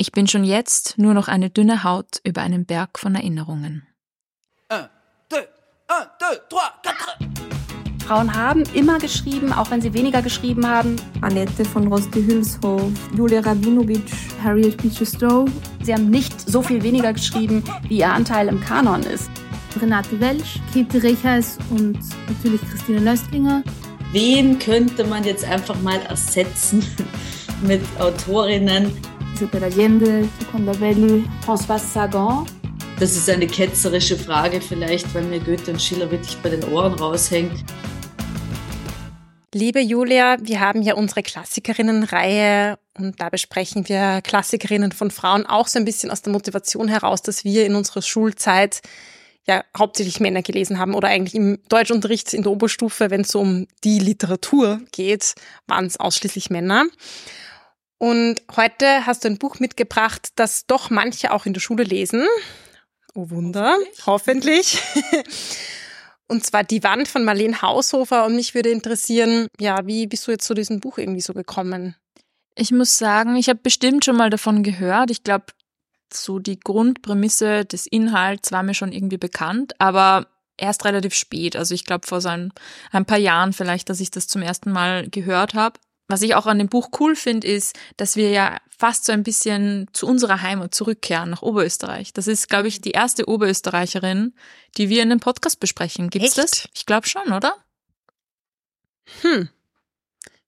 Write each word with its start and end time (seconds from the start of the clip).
Ich 0.00 0.12
bin 0.12 0.26
schon 0.26 0.44
jetzt 0.44 0.96
nur 0.96 1.12
noch 1.12 1.28
eine 1.28 1.50
dünne 1.50 1.84
Haut 1.84 2.22
über 2.24 2.40
einem 2.40 2.64
Berg 2.64 2.98
von 2.98 3.14
Erinnerungen. 3.14 3.86
Frauen 8.06 8.34
haben 8.34 8.62
immer 8.72 8.98
geschrieben, 8.98 9.52
auch 9.52 9.70
wenn 9.70 9.82
sie 9.82 9.92
weniger 9.92 10.22
geschrieben 10.22 10.66
haben. 10.66 10.96
Annette 11.20 11.66
von 11.66 11.86
Roste-Hülshoff, 11.88 12.90
Julia 13.14 13.40
Rabinovic, 13.40 14.10
Harriet 14.42 14.78
Beecher 14.78 15.04
Stowe. 15.04 15.52
Sie 15.82 15.92
haben 15.92 16.08
nicht 16.08 16.48
so 16.48 16.62
viel 16.62 16.82
weniger 16.82 17.12
geschrieben, 17.12 17.62
wie 17.86 17.98
ihr 17.98 18.10
Anteil 18.10 18.48
im 18.48 18.58
Kanon 18.58 19.02
ist. 19.02 19.28
Renate 19.82 20.18
Welsch, 20.18 20.60
Käthe 20.72 21.02
Rechers 21.02 21.58
und 21.68 21.98
natürlich 22.26 22.62
Christine 22.70 23.00
Löstlinger. 23.00 23.62
Wen 24.12 24.58
könnte 24.58 25.04
man 25.04 25.24
jetzt 25.24 25.44
einfach 25.44 25.78
mal 25.82 26.00
ersetzen 26.08 26.82
mit 27.62 27.82
Autorinnen? 27.98 29.09
Isabel 29.40 29.64
Allende, 29.64 30.28
Seconda 30.38 30.72
Belli, 30.72 31.24
François 31.42 31.78
Sagan. 31.78 32.44
Das 32.98 33.16
ist 33.16 33.30
eine 33.30 33.46
ketzerische 33.46 34.18
Frage 34.18 34.60
vielleicht, 34.60 35.14
weil 35.14 35.22
mir 35.22 35.40
Goethe 35.40 35.70
und 35.70 35.80
Schiller 35.80 36.10
wirklich 36.10 36.36
bei 36.42 36.50
den 36.50 36.62
Ohren 36.64 36.92
raushängt. 36.92 37.64
Liebe 39.54 39.80
Julia, 39.80 40.36
wir 40.42 40.60
haben 40.60 40.82
ja 40.82 40.92
unsere 40.92 41.22
Klassikerinnenreihe 41.22 42.78
und 42.98 43.18
da 43.18 43.30
besprechen 43.30 43.88
wir 43.88 44.20
Klassikerinnen 44.20 44.92
von 44.92 45.10
Frauen 45.10 45.46
auch 45.46 45.68
so 45.68 45.78
ein 45.78 45.86
bisschen 45.86 46.10
aus 46.10 46.20
der 46.20 46.34
Motivation 46.34 46.88
heraus, 46.88 47.22
dass 47.22 47.42
wir 47.42 47.64
in 47.64 47.76
unserer 47.76 48.02
Schulzeit 48.02 48.82
ja 49.46 49.64
hauptsächlich 49.74 50.20
Männer 50.20 50.42
gelesen 50.42 50.78
haben 50.78 50.94
oder 50.94 51.08
eigentlich 51.08 51.34
im 51.34 51.60
Deutschunterricht 51.70 52.34
in 52.34 52.42
der 52.42 52.52
Oberstufe, 52.52 53.08
wenn 53.08 53.22
es 53.22 53.28
so 53.28 53.40
um 53.40 53.66
die 53.84 54.00
Literatur 54.00 54.82
geht, 54.92 55.34
waren 55.66 55.86
es 55.86 55.98
ausschließlich 55.98 56.50
Männer. 56.50 56.84
Und 58.02 58.36
heute 58.56 59.04
hast 59.04 59.24
du 59.24 59.28
ein 59.28 59.36
Buch 59.36 59.58
mitgebracht, 59.58 60.30
das 60.36 60.64
doch 60.66 60.88
manche 60.88 61.34
auch 61.34 61.44
in 61.44 61.52
der 61.52 61.60
Schule 61.60 61.82
lesen. 61.84 62.26
Oh 63.14 63.28
Wunder, 63.28 63.76
hoffentlich. 64.06 64.80
Und 66.26 66.46
zwar 66.46 66.64
Die 66.64 66.82
Wand 66.82 67.08
von 67.08 67.24
Marlene 67.24 67.60
Haushofer. 67.60 68.24
Und 68.24 68.36
mich 68.36 68.54
würde 68.54 68.70
interessieren, 68.70 69.48
ja, 69.58 69.86
wie 69.86 70.06
bist 70.06 70.26
du 70.26 70.30
jetzt 70.30 70.46
zu 70.46 70.54
diesem 70.54 70.80
Buch 70.80 70.96
irgendwie 70.96 71.20
so 71.20 71.34
gekommen? 71.34 71.94
Ich 72.54 72.72
muss 72.72 72.96
sagen, 72.96 73.36
ich 73.36 73.50
habe 73.50 73.60
bestimmt 73.62 74.06
schon 74.06 74.16
mal 74.16 74.30
davon 74.30 74.62
gehört. 74.62 75.10
Ich 75.10 75.22
glaube, 75.22 75.46
so 76.10 76.38
die 76.38 76.58
Grundprämisse 76.58 77.66
des 77.66 77.86
Inhalts 77.86 78.50
war 78.50 78.62
mir 78.62 78.74
schon 78.74 78.92
irgendwie 78.92 79.18
bekannt, 79.18 79.74
aber 79.78 80.26
erst 80.56 80.86
relativ 80.86 81.12
spät. 81.12 81.54
Also 81.54 81.74
ich 81.74 81.84
glaube 81.84 82.06
vor 82.06 82.22
so 82.22 82.30
ein, 82.30 82.50
ein 82.92 83.04
paar 83.04 83.18
Jahren 83.18 83.52
vielleicht, 83.52 83.90
dass 83.90 84.00
ich 84.00 84.10
das 84.10 84.26
zum 84.26 84.40
ersten 84.40 84.72
Mal 84.72 85.06
gehört 85.10 85.52
habe. 85.52 85.78
Was 86.10 86.22
ich 86.22 86.34
auch 86.34 86.46
an 86.46 86.58
dem 86.58 86.68
Buch 86.68 86.88
cool 86.98 87.14
finde, 87.14 87.46
ist, 87.46 87.78
dass 87.96 88.16
wir 88.16 88.30
ja 88.30 88.56
fast 88.76 89.04
so 89.04 89.12
ein 89.12 89.22
bisschen 89.22 89.86
zu 89.92 90.08
unserer 90.08 90.42
Heimat 90.42 90.74
zurückkehren, 90.74 91.30
nach 91.30 91.42
Oberösterreich. 91.42 92.12
Das 92.12 92.26
ist, 92.26 92.48
glaube 92.48 92.66
ich, 92.66 92.80
die 92.80 92.90
erste 92.90 93.28
Oberösterreicherin, 93.28 94.34
die 94.76 94.88
wir 94.88 95.04
in 95.04 95.10
dem 95.10 95.20
Podcast 95.20 95.60
besprechen. 95.60 96.10
Gibt's 96.10 96.36
Echt? 96.36 96.38
das? 96.38 96.68
Ich 96.74 96.84
glaube 96.84 97.06
schon, 97.06 97.32
oder? 97.32 97.54
Hm. 99.22 99.48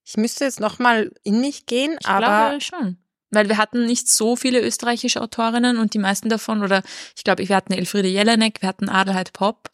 Ich 0.04 0.16
müsste 0.16 0.44
jetzt 0.44 0.58
nochmal 0.58 1.12
in 1.22 1.40
mich 1.40 1.66
gehen, 1.66 1.96
Ich 2.00 2.08
aber 2.08 2.26
glaube 2.26 2.60
schon. 2.60 2.98
Weil 3.30 3.48
wir 3.48 3.56
hatten 3.56 3.86
nicht 3.86 4.08
so 4.08 4.34
viele 4.34 4.60
österreichische 4.60 5.22
Autorinnen 5.22 5.78
und 5.78 5.94
die 5.94 5.98
meisten 5.98 6.28
davon, 6.28 6.64
oder 6.64 6.82
ich 7.16 7.22
glaube, 7.22 7.48
wir 7.48 7.54
hatten 7.54 7.72
Elfriede 7.72 8.08
Jelinek, 8.08 8.62
wir 8.62 8.68
hatten 8.68 8.88
Adelheid 8.88 9.32
Popp. 9.32 9.70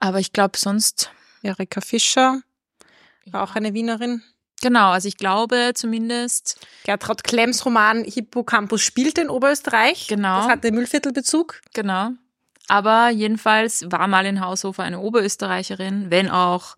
Aber 0.00 0.18
ich 0.18 0.32
glaube 0.32 0.58
sonst, 0.58 1.12
Erika 1.42 1.80
Fischer 1.80 2.42
war 3.32 3.42
auch 3.42 3.54
eine 3.54 3.74
Wienerin. 3.74 4.22
genau, 4.60 4.90
also 4.90 5.08
ich 5.08 5.16
glaube 5.16 5.72
zumindest, 5.74 6.58
Gertraud 6.84 7.24
Klemms 7.24 7.64
Roman 7.64 8.04
Hippocampus 8.04 8.82
spielt 8.82 9.18
in 9.18 9.30
Oberösterreich. 9.30 10.06
Genau. 10.08 10.38
Das 10.42 10.48
hatte 10.48 10.72
Müllviertelbezug. 10.72 11.60
genau. 11.74 12.10
Aber 12.70 13.08
jedenfalls 13.08 13.86
war 13.90 14.06
Marlene 14.08 14.40
Haushofer 14.40 14.82
eine 14.82 15.00
Oberösterreicherin, 15.00 16.10
wenn 16.10 16.28
auch 16.28 16.76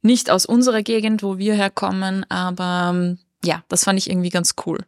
nicht 0.00 0.30
aus 0.30 0.46
unserer 0.46 0.82
Gegend, 0.82 1.22
wo 1.22 1.38
wir 1.38 1.54
herkommen, 1.54 2.28
aber 2.28 2.90
ähm, 2.92 3.18
ja, 3.44 3.62
das 3.68 3.84
fand 3.84 4.00
ich 4.00 4.10
irgendwie 4.10 4.30
ganz 4.30 4.54
cool. 4.66 4.80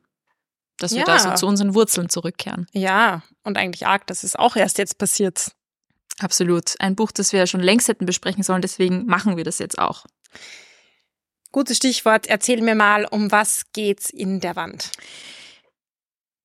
Dass 0.78 0.90
wir 0.90 1.00
Ja. 1.00 1.04
da 1.04 1.18
so 1.20 1.32
zu 1.34 1.46
unseren 1.46 1.74
Wurzeln 1.76 2.08
zurückkehren. 2.08 2.66
Ja, 2.72 3.22
und 3.44 3.56
eigentlich 3.56 3.86
arg, 3.86 4.08
das 4.08 4.24
ist 4.24 4.36
auch 4.36 4.56
erst 4.56 4.78
jetzt 4.78 4.98
passiert. 4.98 5.52
Absolut. 6.18 6.74
Ein 6.80 6.96
Buch, 6.96 7.12
das 7.12 7.32
wir 7.32 7.46
schon 7.46 7.60
längst 7.60 7.86
hätten 7.86 8.06
besprechen 8.06 8.42
sollen, 8.42 8.62
deswegen 8.62 9.06
machen 9.06 9.36
wir 9.36 9.44
das 9.44 9.60
jetzt 9.60 9.78
auch. 9.78 10.04
Gutes 11.54 11.76
Stichwort. 11.76 12.26
Erzähl 12.26 12.60
mir 12.62 12.74
mal, 12.74 13.06
um 13.08 13.30
was 13.30 13.66
geht's 13.72 14.10
in 14.10 14.40
der 14.40 14.56
Wand? 14.56 14.90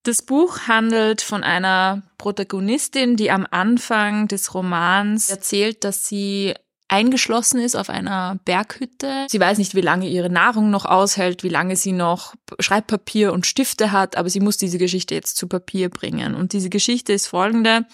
Das 0.03 0.21
Buch 0.21 0.67
handelt 0.67 1.21
von 1.23 1.43
einer 1.43 2.03
Protagonistin, 2.19 3.15
die 3.15 3.31
am 3.31 3.47
Anfang 3.49 4.27
des 4.27 4.53
Romans 4.53 5.31
erzählt, 5.31 5.83
dass 5.83 6.05
sie 6.05 6.53
eingeschlossen 6.89 7.59
ist 7.59 7.75
auf 7.75 7.89
einer 7.89 8.37
Berghütte. 8.45 9.25
Sie 9.29 9.39
weiß 9.39 9.57
nicht, 9.57 9.73
wie 9.73 9.81
lange 9.81 10.07
ihre 10.07 10.29
Nahrung 10.29 10.69
noch 10.69 10.85
aushält, 10.85 11.41
wie 11.43 11.49
lange 11.49 11.75
sie 11.75 11.91
noch 11.91 12.35
Schreibpapier 12.59 13.33
und 13.33 13.47
Stifte 13.47 13.91
hat, 13.91 14.15
aber 14.15 14.29
sie 14.29 14.39
muss 14.39 14.57
diese 14.57 14.77
Geschichte 14.77 15.15
jetzt 15.15 15.37
zu 15.37 15.47
Papier 15.47 15.89
bringen. 15.89 16.35
Und 16.35 16.53
diese 16.53 16.69
Geschichte 16.69 17.13
ist 17.13 17.25
folgende. 17.25 17.87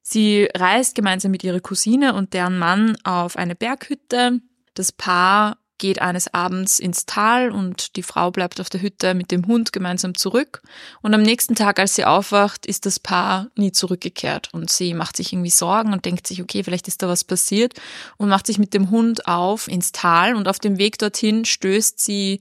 Sie 0.00 0.48
reist 0.56 0.94
gemeinsam 0.94 1.30
mit 1.30 1.44
ihrer 1.44 1.60
Cousine 1.60 2.14
und 2.14 2.32
deren 2.32 2.58
Mann 2.58 2.96
auf 3.04 3.36
eine 3.36 3.54
Berghütte. 3.54 4.40
Das 4.72 4.92
Paar 4.92 5.58
geht 5.78 6.00
eines 6.00 6.32
Abends 6.34 6.78
ins 6.78 7.06
Tal 7.06 7.50
und 7.50 7.96
die 7.96 8.02
Frau 8.02 8.30
bleibt 8.30 8.60
auf 8.60 8.68
der 8.68 8.82
Hütte 8.82 9.14
mit 9.14 9.30
dem 9.30 9.46
Hund 9.46 9.72
gemeinsam 9.72 10.14
zurück. 10.14 10.62
Und 11.00 11.14
am 11.14 11.22
nächsten 11.22 11.54
Tag, 11.54 11.78
als 11.78 11.94
sie 11.94 12.04
aufwacht, 12.04 12.66
ist 12.66 12.84
das 12.86 12.98
Paar 13.00 13.48
nie 13.56 13.72
zurückgekehrt. 13.72 14.50
Und 14.52 14.70
sie 14.70 14.94
macht 14.94 15.16
sich 15.16 15.32
irgendwie 15.32 15.50
Sorgen 15.50 15.92
und 15.92 16.04
denkt 16.04 16.26
sich, 16.26 16.42
okay, 16.42 16.64
vielleicht 16.64 16.88
ist 16.88 17.02
da 17.02 17.08
was 17.08 17.24
passiert 17.24 17.74
und 18.16 18.28
macht 18.28 18.46
sich 18.46 18.58
mit 18.58 18.74
dem 18.74 18.90
Hund 18.90 19.26
auf 19.26 19.68
ins 19.68 19.92
Tal. 19.92 20.34
Und 20.34 20.48
auf 20.48 20.58
dem 20.58 20.78
Weg 20.78 20.98
dorthin 20.98 21.44
stößt 21.44 22.00
sie 22.00 22.40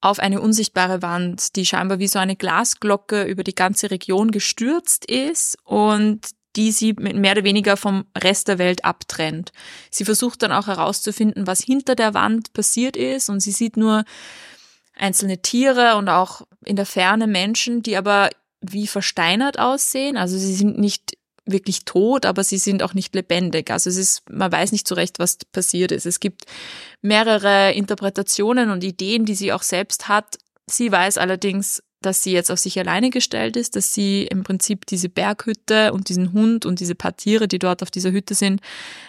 auf 0.00 0.20
eine 0.20 0.40
unsichtbare 0.40 1.02
Wand, 1.02 1.56
die 1.56 1.66
scheinbar 1.66 1.98
wie 1.98 2.06
so 2.06 2.18
eine 2.18 2.36
Glasglocke 2.36 3.24
über 3.24 3.42
die 3.42 3.54
ganze 3.54 3.90
Region 3.90 4.30
gestürzt 4.30 5.04
ist 5.06 5.58
und 5.64 6.37
die 6.58 6.72
sie 6.72 6.92
mehr 6.94 7.32
oder 7.32 7.44
weniger 7.44 7.76
vom 7.76 8.04
Rest 8.20 8.48
der 8.48 8.58
Welt 8.58 8.84
abtrennt. 8.84 9.52
Sie 9.92 10.04
versucht 10.04 10.42
dann 10.42 10.50
auch 10.50 10.66
herauszufinden, 10.66 11.46
was 11.46 11.62
hinter 11.62 11.94
der 11.94 12.14
Wand 12.14 12.52
passiert 12.52 12.96
ist 12.96 13.30
und 13.30 13.38
sie 13.38 13.52
sieht 13.52 13.76
nur 13.76 14.04
einzelne 14.96 15.40
Tiere 15.40 15.94
und 15.94 16.08
auch 16.08 16.42
in 16.64 16.74
der 16.74 16.84
Ferne 16.84 17.28
Menschen, 17.28 17.82
die 17.84 17.96
aber 17.96 18.30
wie 18.60 18.88
versteinert 18.88 19.60
aussehen. 19.60 20.16
Also 20.16 20.36
sie 20.36 20.54
sind 20.54 20.78
nicht 20.78 21.16
wirklich 21.46 21.84
tot, 21.84 22.26
aber 22.26 22.42
sie 22.42 22.58
sind 22.58 22.82
auch 22.82 22.92
nicht 22.92 23.14
lebendig. 23.14 23.70
Also 23.70 23.88
es 23.88 23.96
ist, 23.96 24.28
man 24.28 24.50
weiß 24.50 24.72
nicht 24.72 24.88
so 24.88 24.96
recht, 24.96 25.20
was 25.20 25.36
passiert 25.52 25.92
ist. 25.92 26.06
Es 26.06 26.18
gibt 26.18 26.42
mehrere 27.02 27.72
Interpretationen 27.72 28.70
und 28.70 28.82
Ideen, 28.82 29.24
die 29.24 29.36
sie 29.36 29.52
auch 29.52 29.62
selbst 29.62 30.08
hat. 30.08 30.38
Sie 30.66 30.90
weiß 30.90 31.18
allerdings, 31.18 31.84
dass 32.00 32.22
sie 32.22 32.32
jetzt 32.32 32.50
auf 32.50 32.58
sich 32.58 32.78
alleine 32.78 33.10
gestellt 33.10 33.56
ist, 33.56 33.74
dass 33.74 33.92
sie 33.92 34.24
im 34.24 34.44
Prinzip 34.44 34.86
diese 34.86 35.08
Berghütte 35.08 35.92
und 35.92 36.08
diesen 36.08 36.32
Hund 36.32 36.64
und 36.64 36.78
diese 36.78 36.94
paar 36.94 37.16
Tiere, 37.16 37.48
die 37.48 37.58
dort 37.58 37.82
auf 37.82 37.90
dieser 37.90 38.12
Hütte 38.12 38.34
sind, 38.34 38.60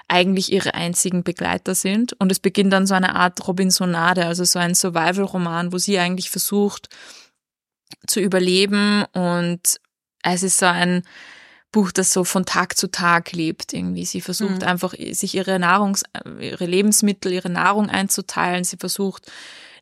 eigentlich 0.08 0.52
ihre 0.52 0.74
einzigen 0.74 1.24
Begleiter 1.24 1.76
sind. 1.76 2.14
Und 2.20 2.32
es 2.32 2.40
beginnt 2.40 2.74
dann 2.74 2.88
so 2.88 2.96
eine 2.96 3.16
Art 3.16 3.48
Robinsonade, 3.48 4.26
also 4.26 4.44
so 4.44 4.58
ein 4.58 4.74
Survival-Roman, 4.74 5.72
wo 5.72 5.78
sie 5.78 6.00
eigentlich 6.00 6.32
versucht 6.32 6.90
zu 8.08 8.20
überleben. 8.20 9.06
Und 9.14 9.80
es 10.24 10.42
ist 10.42 10.58
so 10.58 10.66
ein 10.66 11.04
Buch, 11.72 11.92
das 11.92 12.12
so 12.12 12.24
von 12.24 12.46
Tag 12.46 12.76
zu 12.76 12.90
Tag 12.90 13.32
lebt 13.34 13.74
irgendwie. 13.74 14.06
Sie 14.06 14.22
versucht 14.22 14.62
Mhm. 14.62 14.68
einfach, 14.68 14.96
sich 15.12 15.36
ihre 15.36 15.58
Nahrungs-, 15.60 16.04
ihre 16.42 16.66
Lebensmittel, 16.66 17.32
ihre 17.32 17.52
Nahrung 17.52 17.90
einzuteilen. 17.90 18.64
Sie 18.64 18.78
versucht, 18.78 19.32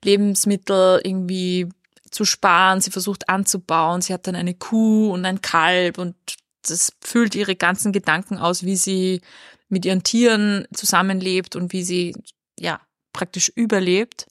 Lebensmittel 0.04 1.00
irgendwie 1.04 1.70
zu 2.12 2.26
sparen, 2.26 2.82
sie 2.82 2.92
versucht 2.92 3.30
anzubauen, 3.30 4.02
sie 4.02 4.14
hat 4.14 4.28
dann 4.28 4.36
eine 4.36 4.54
Kuh 4.54 5.12
und 5.12 5.26
ein 5.26 5.42
Kalb 5.42 5.98
und 5.98 6.16
das 6.64 6.94
füllt 7.02 7.36
ihre 7.36 7.56
ganzen 7.56 7.92
Gedanken 7.92 8.38
aus, 8.38 8.64
wie 8.64 8.76
sie 8.76 9.22
mit 9.70 9.86
ihren 9.86 10.04
Tieren 10.04 10.68
zusammenlebt 10.74 11.56
und 11.56 11.74
wie 11.74 11.84
sie 11.84 12.16
ja 12.60 12.80
praktisch 13.14 13.50
überlebt. 13.50 14.28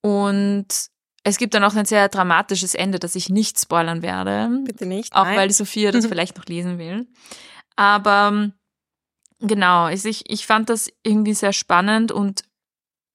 Und 0.00 0.66
es 1.24 1.38
gibt 1.38 1.54
dann 1.54 1.64
auch 1.64 1.74
ein 1.74 1.86
sehr 1.86 2.08
dramatisches 2.08 2.74
Ende, 2.74 2.98
das 2.98 3.16
ich 3.16 3.28
nicht 3.28 3.58
spoilern 3.60 4.02
werde. 4.02 4.48
Bitte 4.64 4.86
nicht. 4.86 5.14
Auch 5.14 5.24
nein. 5.24 5.36
weil 5.36 5.48
die 5.48 5.54
Sophia 5.54 5.90
das 5.90 6.06
vielleicht 6.08 6.36
noch 6.36 6.46
lesen 6.46 6.78
will. 6.78 7.06
Aber 7.74 8.50
genau, 9.40 9.88
ich, 9.88 10.04
ich 10.30 10.46
fand 10.46 10.70
das 10.70 10.90
irgendwie 11.02 11.34
sehr 11.34 11.52
spannend 11.52 12.12
und 12.12 12.44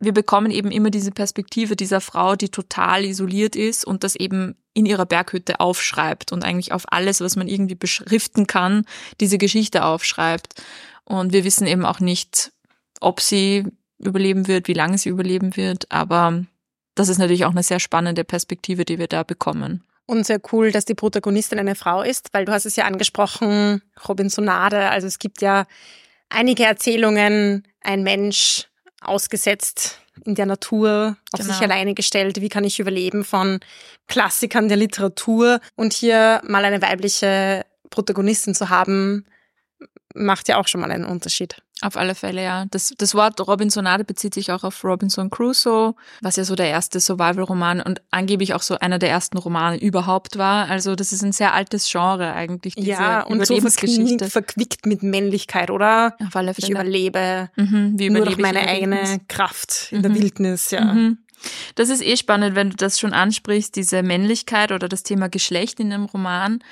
wir 0.01 0.13
bekommen 0.13 0.51
eben 0.51 0.71
immer 0.71 0.89
diese 0.89 1.11
Perspektive 1.11 1.75
dieser 1.75 2.01
Frau, 2.01 2.35
die 2.35 2.49
total 2.49 3.05
isoliert 3.05 3.55
ist 3.55 3.85
und 3.85 4.03
das 4.03 4.15
eben 4.15 4.55
in 4.73 4.85
ihrer 4.85 5.05
Berghütte 5.05 5.59
aufschreibt 5.59 6.31
und 6.31 6.43
eigentlich 6.43 6.71
auf 6.71 6.91
alles, 6.91 7.21
was 7.21 7.35
man 7.35 7.47
irgendwie 7.47 7.75
beschriften 7.75 8.47
kann, 8.47 8.85
diese 9.19 9.37
Geschichte 9.37 9.85
aufschreibt. 9.85 10.61
Und 11.03 11.33
wir 11.33 11.43
wissen 11.43 11.67
eben 11.67 11.85
auch 11.85 11.99
nicht, 11.99 12.51
ob 12.99 13.21
sie 13.21 13.65
überleben 13.99 14.47
wird, 14.47 14.67
wie 14.67 14.73
lange 14.73 14.97
sie 14.97 15.09
überleben 15.09 15.55
wird, 15.55 15.91
aber 15.91 16.45
das 16.95 17.07
ist 17.07 17.19
natürlich 17.19 17.45
auch 17.45 17.51
eine 17.51 17.63
sehr 17.63 17.79
spannende 17.79 18.23
Perspektive, 18.23 18.85
die 18.85 18.97
wir 18.97 19.07
da 19.07 19.23
bekommen. 19.23 19.83
Und 20.07 20.25
sehr 20.25 20.41
cool, 20.51 20.71
dass 20.71 20.85
die 20.85 20.95
Protagonistin 20.95 21.59
eine 21.59 21.75
Frau 21.75 22.01
ist, 22.01 22.33
weil 22.33 22.45
du 22.45 22.51
hast 22.51 22.65
es 22.65 22.75
ja 22.75 22.85
angesprochen, 22.85 23.81
Robinsonade. 24.07 24.89
Also 24.89 25.07
es 25.07 25.19
gibt 25.19 25.41
ja 25.41 25.67
einige 26.29 26.65
Erzählungen, 26.65 27.67
ein 27.81 28.03
Mensch 28.03 28.70
ausgesetzt 29.01 29.99
in 30.25 30.35
der 30.35 30.45
Natur, 30.45 31.17
auf 31.31 31.39
Genau. 31.39 31.53
sich 31.53 31.61
alleine 31.61 31.93
gestellt, 31.93 32.41
wie 32.41 32.49
kann 32.49 32.63
ich 32.63 32.79
überleben 32.79 33.23
von 33.23 33.59
Klassikern 34.07 34.67
der 34.67 34.77
Literatur. 34.77 35.59
Und 35.75 35.93
hier 35.93 36.41
mal 36.47 36.63
eine 36.65 36.81
weibliche 36.81 37.65
Protagonistin 37.89 38.53
zu 38.55 38.69
haben, 38.69 39.25
macht 40.15 40.47
ja 40.47 40.57
auch 40.57 40.67
schon 40.67 40.81
mal 40.81 40.91
einen 40.91 41.05
Unterschied. 41.05 41.55
Auf 41.83 41.97
alle 41.97 42.13
Fälle, 42.13 42.43
ja. 42.43 42.65
Das, 42.69 42.93
das 42.95 43.15
Wort 43.15 43.41
Robinsonade 43.41 44.03
bezieht 44.03 44.35
sich 44.35 44.51
auch 44.51 44.63
auf 44.63 44.83
Robinson 44.83 45.31
Crusoe, 45.31 45.95
was 46.21 46.35
ja 46.35 46.43
so 46.43 46.53
der 46.55 46.67
erste 46.69 46.99
Survival-Roman 46.99 47.81
und 47.81 48.01
angeblich 48.11 48.53
auch 48.53 48.61
so 48.61 48.77
einer 48.77 48.99
der 48.99 49.09
ersten 49.09 49.39
Romane 49.39 49.77
überhaupt 49.81 50.37
war. 50.37 50.69
Also 50.69 50.93
das 50.95 51.11
ist 51.11 51.23
ein 51.23 51.31
sehr 51.31 51.55
altes 51.55 51.89
Genre 51.91 52.33
eigentlich, 52.33 52.75
diese 52.75 52.91
ja, 52.91 53.21
und 53.23 53.43
so 53.47 53.59
verknickt, 53.59 54.23
verquickt 54.25 54.85
mit 54.85 55.01
Männlichkeit, 55.01 55.71
oder? 55.71 56.15
auf 56.23 56.35
alle 56.35 56.51
Ich 56.51 56.57
Fälle. 56.65 56.71
überlebe 56.73 57.49
mhm, 57.55 57.93
wie 57.97 58.09
nur 58.11 58.21
überlebe 58.21 58.25
durch 58.25 58.31
ich 58.35 58.37
meine 58.37 58.59
in 58.59 58.91
der 58.91 58.99
eigene? 59.01 59.19
Kraft 59.27 59.87
in 59.91 60.03
der 60.03 60.11
Mhm. 60.11 60.15
Wildnis, 60.15 60.69
ja. 60.69 60.81
Mhm. 60.85 61.17
Das 61.73 61.89
ist 61.89 62.03
eh 62.03 62.15
spannend, 62.15 62.55
wenn 62.55 62.69
du 62.69 62.75
das 62.75 62.99
schon 62.99 63.13
ansprichst, 63.13 63.75
diese 63.75 64.03
Männlichkeit 64.03 64.71
oder 64.71 64.87
das 64.87 65.01
Thema 65.01 65.29
Geschlecht 65.29 65.79
in 65.79 65.91
einem 65.91 66.05
Roman. 66.05 66.63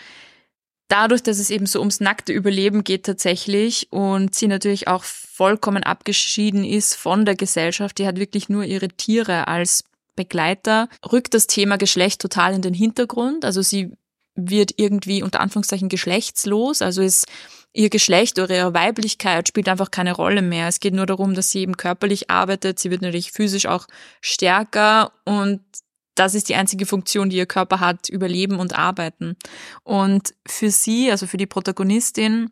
Dadurch, 0.90 1.22
dass 1.22 1.38
es 1.38 1.52
eben 1.52 1.68
so 1.68 1.80
ums 1.80 2.00
nackte 2.00 2.34
Überleben 2.34 2.84
geht 2.84 3.06
tatsächlich 3.06 3.88
und 3.92 4.34
sie 4.34 4.48
natürlich 4.48 4.88
auch 4.88 5.04
vollkommen 5.04 5.84
abgeschieden 5.84 6.66
ist 6.66 6.96
von 6.96 7.26
der 7.26 7.36
Gesellschaft, 7.36 8.00
die 8.00 8.08
hat 8.08 8.18
wirklich 8.18 8.50
nur 8.50 8.64
ihre 8.64 8.90
Tiere 8.90 9.48
als 9.48 9.84
Begleiter, 10.16 10.90
rückt 11.10 11.36
das 11.36 11.46
Thema 11.48 11.78
Geschlecht 11.78 12.20
total 12.20 12.56
in 12.56 12.64
den 12.64 12.74
Hintergrund. 12.74 13.46
Also 13.46 13.62
sie 13.62 13.92
wird 14.36 14.74
irgendwie 14.78 15.22
unter 15.22 15.42
Anführungszeichen 15.42 15.90
geschlechtslos, 15.90 16.82
also 16.82 17.04
ist 17.04 17.28
ihr 17.72 17.92
Geschlecht 17.92 18.40
oder 18.40 18.56
ihre 18.56 18.74
Weiblichkeit 18.74 19.48
spielt 19.48 19.70
einfach 19.70 19.92
keine 19.92 20.14
Rolle 20.14 20.42
mehr. 20.42 20.68
Es 20.68 20.80
geht 20.80 20.96
nur 20.96 21.06
darum, 21.06 21.36
dass 21.36 21.52
sie 21.52 21.60
eben 21.60 21.78
körperlich 21.78 22.32
arbeitet. 22.32 22.80
Sie 22.80 22.90
wird 22.90 23.04
natürlich 23.04 23.32
physisch 23.32 23.68
auch 23.68 23.86
stärker 24.22 25.12
und 25.24 25.62
das 26.20 26.36
ist 26.36 26.50
die 26.50 26.56
einzige 26.56 26.86
Funktion, 26.86 27.30
die 27.30 27.38
ihr 27.38 27.46
Körper 27.46 27.80
hat, 27.80 28.10
überleben 28.10 28.60
und 28.60 28.78
arbeiten. 28.78 29.38
Und 29.84 30.34
für 30.46 30.70
sie, 30.70 31.10
also 31.12 31.28
für 31.28 31.38
die 31.38 31.46
Protagonistin, 31.46 32.52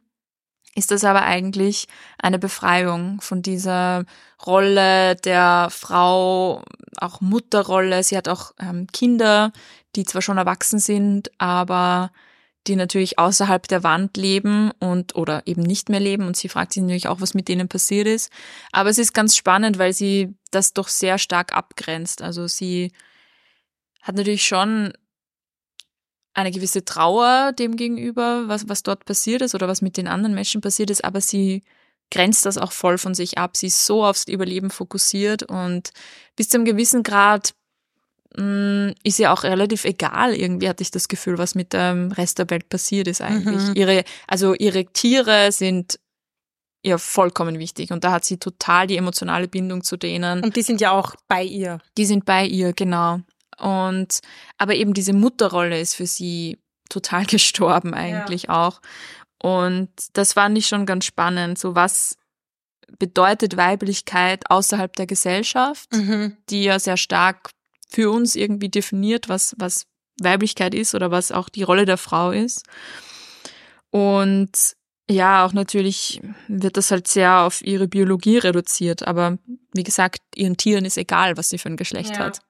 ist 0.73 0.91
das 0.91 1.03
aber 1.03 1.23
eigentlich 1.23 1.87
eine 2.17 2.39
Befreiung 2.39 3.19
von 3.19 3.41
dieser 3.41 4.05
Rolle 4.45 5.15
der 5.15 5.67
Frau, 5.71 6.63
auch 6.97 7.19
Mutterrolle. 7.19 8.03
Sie 8.03 8.15
hat 8.15 8.29
auch 8.29 8.51
ähm, 8.59 8.87
Kinder, 8.93 9.51
die 9.95 10.05
zwar 10.05 10.21
schon 10.21 10.37
erwachsen 10.37 10.79
sind, 10.79 11.31
aber 11.39 12.11
die 12.67 12.75
natürlich 12.75 13.19
außerhalb 13.19 13.67
der 13.67 13.83
Wand 13.83 14.17
leben 14.17 14.71
und 14.79 15.15
oder 15.15 15.41
eben 15.45 15.63
nicht 15.63 15.89
mehr 15.89 15.99
leben 15.99 16.25
und 16.27 16.37
sie 16.37 16.49
fragt 16.49 16.73
sich 16.73 16.83
natürlich 16.83 17.07
auch, 17.07 17.21
was 17.21 17.33
mit 17.33 17.47
denen 17.47 17.67
passiert 17.67 18.07
ist. 18.07 18.31
Aber 18.71 18.89
es 18.89 18.97
ist 18.97 19.13
ganz 19.13 19.35
spannend, 19.35 19.79
weil 19.79 19.93
sie 19.93 20.35
das 20.51 20.73
doch 20.73 20.87
sehr 20.87 21.17
stark 21.17 21.53
abgrenzt. 21.53 22.21
Also 22.21 22.47
sie 22.47 22.91
hat 24.07 24.15
natürlich 24.15 24.45
schon 24.45 24.93
eine 26.33 26.51
gewisse 26.51 26.85
Trauer 26.85 27.51
dem 27.51 27.75
gegenüber, 27.75 28.47
was, 28.47 28.69
was 28.69 28.83
dort 28.83 29.05
passiert 29.05 29.41
ist 29.41 29.55
oder 29.55 29.67
was 29.67 29.81
mit 29.81 29.97
den 29.97 30.07
anderen 30.07 30.35
Menschen 30.35 30.61
passiert 30.61 30.89
ist, 30.89 31.03
aber 31.03 31.19
sie 31.19 31.63
grenzt 32.11 32.45
das 32.45 32.57
auch 32.57 32.71
voll 32.71 32.97
von 32.97 33.13
sich 33.15 33.37
ab. 33.37 33.57
Sie 33.57 33.67
ist 33.67 33.85
so 33.85 34.05
aufs 34.05 34.27
Überleben 34.27 34.69
fokussiert 34.69 35.43
und 35.43 35.91
bis 36.35 36.49
zu 36.49 36.57
einem 36.57 36.65
gewissen 36.65 37.03
Grad 37.03 37.53
mh, 38.37 38.93
ist 39.03 39.19
ihr 39.19 39.33
auch 39.33 39.43
relativ 39.43 39.83
egal, 39.83 40.33
irgendwie 40.33 40.69
hatte 40.69 40.83
ich 40.83 40.91
das 40.91 41.07
Gefühl, 41.07 41.37
was 41.37 41.55
mit 41.55 41.73
dem 41.73 42.11
Rest 42.11 42.39
der 42.39 42.49
Welt 42.49 42.69
passiert 42.69 43.07
ist 43.07 43.21
eigentlich. 43.21 43.69
Mhm. 43.69 43.73
Ihre, 43.75 44.03
also 44.27 44.53
ihre 44.53 44.85
Tiere 44.85 45.51
sind 45.51 45.99
ihr 46.83 46.99
vollkommen 46.99 47.59
wichtig 47.59 47.91
und 47.91 48.03
da 48.03 48.11
hat 48.11 48.25
sie 48.25 48.37
total 48.37 48.87
die 48.87 48.97
emotionale 48.97 49.47
Bindung 49.47 49.83
zu 49.83 49.97
denen. 49.97 50.43
Und 50.43 50.55
die 50.55 50.61
sind 50.61 50.79
ja 50.79 50.91
auch 50.91 51.15
bei 51.27 51.43
ihr. 51.43 51.79
Die 51.97 52.05
sind 52.05 52.25
bei 52.25 52.45
ihr, 52.45 52.73
genau. 52.73 53.21
Und 53.59 54.19
aber 54.57 54.75
eben 54.75 54.93
diese 54.93 55.13
Mutterrolle 55.13 55.79
ist 55.79 55.95
für 55.95 56.05
sie 56.07 56.59
total 56.89 57.25
gestorben 57.25 57.93
eigentlich 57.93 58.49
auch. 58.49 58.81
Und 59.41 59.89
das 60.13 60.33
fand 60.33 60.57
ich 60.57 60.67
schon 60.67 60.85
ganz 60.85 61.05
spannend. 61.05 61.57
So 61.59 61.75
was 61.75 62.17
bedeutet 62.99 63.57
Weiblichkeit 63.57 64.49
außerhalb 64.49 64.95
der 64.95 65.07
Gesellschaft, 65.07 65.91
Mhm. 65.93 66.37
die 66.49 66.63
ja 66.63 66.79
sehr 66.79 66.97
stark 66.97 67.49
für 67.89 68.09
uns 68.11 68.35
irgendwie 68.35 68.69
definiert, 68.69 69.27
was, 69.29 69.55
was 69.59 69.85
Weiblichkeit 70.21 70.73
ist 70.73 70.95
oder 70.95 71.11
was 71.11 71.31
auch 71.31 71.49
die 71.49 71.63
Rolle 71.63 71.85
der 71.85 71.97
Frau 71.97 72.31
ist. 72.31 72.63
Und 73.91 74.51
ja, 75.09 75.45
auch 75.45 75.53
natürlich 75.53 76.21
wird 76.47 76.75
das 76.77 76.91
halt 76.91 77.07
sehr 77.07 77.41
auf 77.41 77.61
ihre 77.61 77.87
Biologie 77.87 78.37
reduziert. 78.39 79.07
Aber 79.07 79.37
wie 79.73 79.83
gesagt, 79.83 80.19
ihren 80.35 80.57
Tieren 80.57 80.83
ist 80.85 80.97
egal, 80.97 81.37
was 81.37 81.49
sie 81.49 81.57
für 81.57 81.69
ein 81.69 81.77
Geschlecht 81.77 82.17
Ja. 82.17 82.25
hat. 82.25 82.41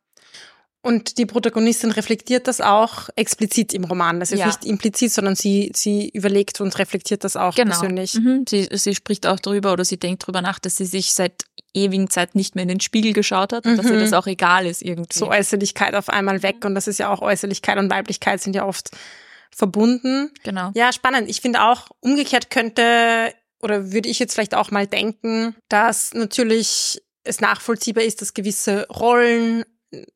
Und 0.87 1.17
die 1.17 1.25
Protagonistin 1.25 1.91
reflektiert 1.91 2.47
das 2.47 2.61
auch 2.61 3.09
explizit 3.17 3.73
im 3.73 3.83
Roman. 3.83 4.19
Das 4.21 4.31
ist 4.31 4.39
Ja. 4.39 4.47
nicht 4.47 4.63
implizit, 4.65 5.11
sondern 5.11 5.35
sie, 5.35 5.71
sie 5.75 6.07
überlegt 6.09 6.61
und 6.61 6.77
reflektiert 6.79 7.23
das 7.25 7.35
auch 7.35 7.55
Genau. 7.55 7.71
persönlich. 7.71 8.13
Mhm. 8.13 8.45
Sie, 8.47 8.69
sie 8.71 8.95
spricht 8.95 9.27
auch 9.27 9.39
darüber 9.39 9.73
oder 9.73 9.83
sie 9.83 9.97
denkt 9.97 10.23
darüber 10.23 10.41
nach, 10.41 10.59
dass 10.59 10.77
sie 10.77 10.85
sich 10.85 11.13
seit 11.13 11.43
ewigen 11.73 12.09
Zeit 12.09 12.35
nicht 12.35 12.55
mehr 12.55 12.63
in 12.63 12.69
den 12.69 12.79
Spiegel 12.79 13.11
geschaut 13.13 13.51
hat 13.53 13.65
und 13.65 13.75
dass 13.77 13.85
ihr 13.87 13.93
Mhm. 13.97 13.99
das 13.99 14.13
auch 14.13 14.27
egal 14.27 14.65
ist 14.65 14.81
irgendwie. 14.81 15.09
So 15.17 15.29
Äußerlichkeit 15.29 15.93
auf 15.93 16.07
einmal 16.09 16.41
weg. 16.41 16.63
Und 16.63 16.73
das 16.73 16.87
ist 16.87 16.99
ja 16.99 17.09
auch 17.09 17.21
Äußerlichkeit 17.21 17.77
und 17.77 17.89
Weiblichkeit 17.91 18.39
sind 18.41 18.55
ja 18.55 18.65
oft 18.65 18.89
verbunden. 19.51 20.31
genau. 20.43 20.71
Ja, 20.75 20.91
spannend. 20.93 21.29
Ich 21.29 21.41
finde 21.41 21.63
auch, 21.63 21.87
umgekehrt 21.99 22.49
könnte 22.49 23.33
oder 23.61 23.91
würde 23.91 24.07
ich 24.09 24.19
jetzt 24.19 24.33
vielleicht 24.35 24.55
auch 24.55 24.71
mal 24.71 24.87
denken, 24.87 25.55
dass 25.69 26.13
natürlich 26.13 27.01
es 27.23 27.41
nachvollziehbar 27.41 28.03
ist, 28.03 28.21
dass 28.21 28.33
gewisse 28.33 28.87
Rollen 28.89 29.65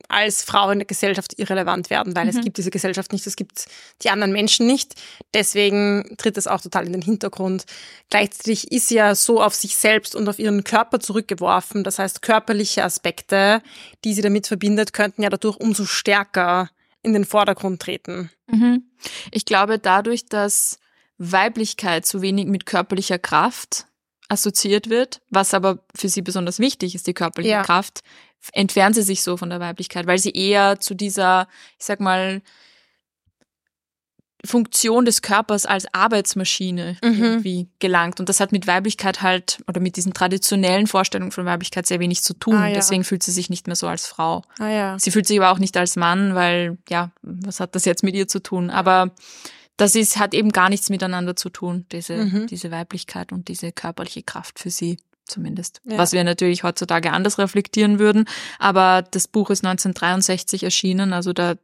als 0.09 0.43
Frau 0.43 0.69
in 0.71 0.79
der 0.79 0.85
Gesellschaft 0.85 1.39
irrelevant 1.39 1.89
werden, 1.89 2.15
weil 2.15 2.27
es 2.27 2.35
Mhm. 2.35 2.41
gibt 2.41 2.57
diese 2.57 2.71
Gesellschaft 2.71 3.13
nicht, 3.13 3.25
es 3.25 3.37
gibt 3.37 3.67
die 4.01 4.09
anderen 4.09 4.33
Menschen 4.33 4.67
nicht. 4.67 4.95
Deswegen 5.33 6.15
tritt 6.17 6.37
es 6.37 6.47
auch 6.47 6.59
total 6.59 6.85
in 6.85 6.91
den 6.91 7.01
Hintergrund. 7.01 7.65
Gleichzeitig 8.09 8.71
ist 8.71 8.89
sie 8.89 8.95
ja 8.95 9.15
so 9.15 9.41
auf 9.41 9.55
sich 9.55 9.77
selbst 9.77 10.13
und 10.15 10.27
auf 10.27 10.39
ihren 10.39 10.63
Körper 10.65 10.99
zurückgeworfen. 10.99 11.83
Das 11.85 11.99
heißt, 11.99 12.21
körperliche 12.21 12.83
Aspekte, 12.83 13.61
die 14.03 14.13
sie 14.13 14.21
damit 14.21 14.47
verbindet, 14.47 14.91
könnten 14.91 15.23
ja 15.23 15.29
dadurch 15.29 15.57
umso 15.57 15.85
stärker 15.85 16.69
in 17.01 17.13
den 17.13 17.25
Vordergrund 17.25 17.81
treten. 17.81 18.29
Mhm. 18.47 18.83
Ich 19.31 19.45
glaube, 19.45 19.79
dadurch, 19.79 20.25
dass 20.25 20.79
Weiblichkeit 21.17 22.05
so 22.05 22.21
wenig 22.21 22.47
mit 22.47 22.65
körperlicher 22.65 23.19
Kraft 23.19 23.85
assoziiert 24.31 24.89
wird, 24.89 25.21
was 25.29 25.53
aber 25.53 25.79
für 25.93 26.07
sie 26.09 26.21
besonders 26.21 26.59
wichtig 26.59 26.95
ist, 26.95 27.05
die 27.07 27.13
körperliche 27.13 27.51
Ja. 27.55 27.63
Kraft, 27.63 28.01
entfernt 28.53 28.95
sie 28.95 29.03
sich 29.03 29.21
so 29.21 29.37
von 29.37 29.49
der 29.49 29.59
Weiblichkeit, 29.59 30.07
weil 30.07 30.17
sie 30.19 30.31
eher 30.31 30.79
zu 30.79 30.95
dieser, 30.95 31.47
ich 31.77 31.85
sag 31.85 31.99
mal, 31.99 32.41
Funktion 34.43 35.05
des 35.05 35.21
Körpers 35.21 35.67
als 35.67 35.85
Arbeitsmaschine 35.93 36.97
Mhm. 37.03 37.23
irgendwie 37.23 37.67
gelangt. 37.77 38.19
Und 38.19 38.27
das 38.27 38.39
hat 38.39 38.51
mit 38.51 38.65
Weiblichkeit 38.65 39.21
halt, 39.21 39.59
oder 39.67 39.79
mit 39.79 39.97
diesen 39.97 40.13
traditionellen 40.15 40.87
Vorstellungen 40.87 41.31
von 41.31 41.45
Weiblichkeit 41.45 41.85
sehr 41.85 41.99
wenig 41.99 42.23
zu 42.23 42.33
tun. 42.33 42.55
Ah, 42.55 42.67
ja. 42.69 42.73
Deswegen 42.73 43.03
fühlt 43.03 43.21
sie 43.21 43.31
sich 43.31 43.51
nicht 43.51 43.67
mehr 43.67 43.75
so 43.75 43.87
als 43.87 44.07
Frau. 44.07 44.41
Ah 44.57 44.69
ja. 44.69 44.97
Sie 44.99 45.11
fühlt 45.11 45.27
sich 45.27 45.37
aber 45.39 45.51
auch 45.51 45.59
nicht 45.59 45.77
als 45.77 45.95
Mann, 45.95 46.33
weil, 46.33 46.79
ja, 46.89 47.11
was 47.21 47.59
hat 47.59 47.75
das 47.75 47.85
jetzt 47.85 48.01
mit 48.03 48.15
ihr 48.15 48.27
zu 48.27 48.41
tun? 48.41 48.71
Aber 48.71 49.11
das 49.81 49.95
ist, 49.95 50.17
hat 50.17 50.33
eben 50.33 50.51
gar 50.51 50.69
nichts 50.69 50.89
miteinander 50.89 51.35
zu 51.35 51.49
tun, 51.49 51.85
diese, 51.91 52.15
Mhm. 52.17 52.47
diese 52.47 52.71
Weiblichkeit 52.71 53.31
und 53.31 53.47
diese 53.47 53.71
körperliche 53.71 54.23
Kraft 54.23 54.59
für 54.59 54.69
sie 54.69 54.97
zumindest. 55.25 55.81
Ja. 55.85 55.97
Was 55.97 56.11
wir 56.11 56.23
natürlich 56.23 56.63
heutzutage 56.63 57.11
anders 57.11 57.37
reflektieren 57.39 57.97
würden. 57.99 58.25
Aber 58.59 59.03
das 59.09 59.27
Buch 59.27 59.49
ist 59.49 59.63
1963 59.63 60.63
erschienen, 60.63 61.13
also 61.13 61.33
da 61.33 61.55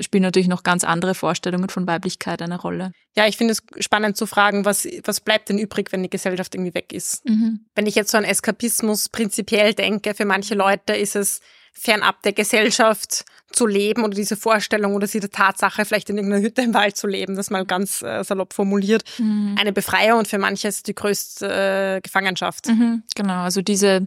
spielen 0.00 0.22
natürlich 0.22 0.48
noch 0.48 0.64
ganz 0.64 0.82
andere 0.82 1.14
Vorstellungen 1.14 1.68
von 1.68 1.86
Weiblichkeit 1.86 2.42
eine 2.42 2.60
Rolle. 2.60 2.90
Ja, 3.16 3.28
ich 3.28 3.36
finde 3.36 3.52
es 3.52 3.62
spannend 3.84 4.16
zu 4.16 4.26
fragen, 4.26 4.64
was, 4.64 4.88
was 5.04 5.20
bleibt 5.20 5.48
denn 5.48 5.58
übrig, 5.58 5.92
wenn 5.92 6.02
die 6.02 6.10
Gesellschaft 6.10 6.54
irgendwie 6.56 6.74
weg 6.74 6.92
ist? 6.92 7.22
Wenn 7.24 7.86
ich 7.86 7.94
jetzt 7.94 8.10
so 8.10 8.18
an 8.18 8.24
Eskapismus 8.24 9.08
prinzipiell 9.08 9.74
denke, 9.74 10.14
für 10.14 10.24
manche 10.24 10.56
Leute 10.56 10.94
ist 10.94 11.14
es 11.14 11.40
fernab 11.72 12.20
der 12.22 12.32
Gesellschaft 12.32 13.24
zu 13.52 13.66
leben 13.66 14.04
oder 14.04 14.14
diese 14.14 14.36
Vorstellung 14.36 14.94
oder 14.94 15.06
diese 15.06 15.30
Tatsache, 15.30 15.84
vielleicht 15.84 16.10
in 16.10 16.16
irgendeiner 16.16 16.42
Hütte 16.42 16.62
im 16.62 16.74
Wald 16.74 16.96
zu 16.96 17.06
leben, 17.06 17.36
das 17.36 17.50
mal 17.50 17.64
ganz 17.64 18.02
äh, 18.02 18.22
salopp 18.22 18.52
formuliert, 18.52 19.04
eine 19.58 19.72
Befreiung 19.72 20.20
und 20.20 20.28
für 20.28 20.38
manche 20.38 20.68
ist 20.68 20.86
die 20.86 20.94
größte 20.94 21.96
äh, 21.96 22.00
Gefangenschaft. 22.00 22.68
Mhm, 22.68 23.02
genau, 23.14 23.42
also 23.42 23.62
diese, 23.62 24.06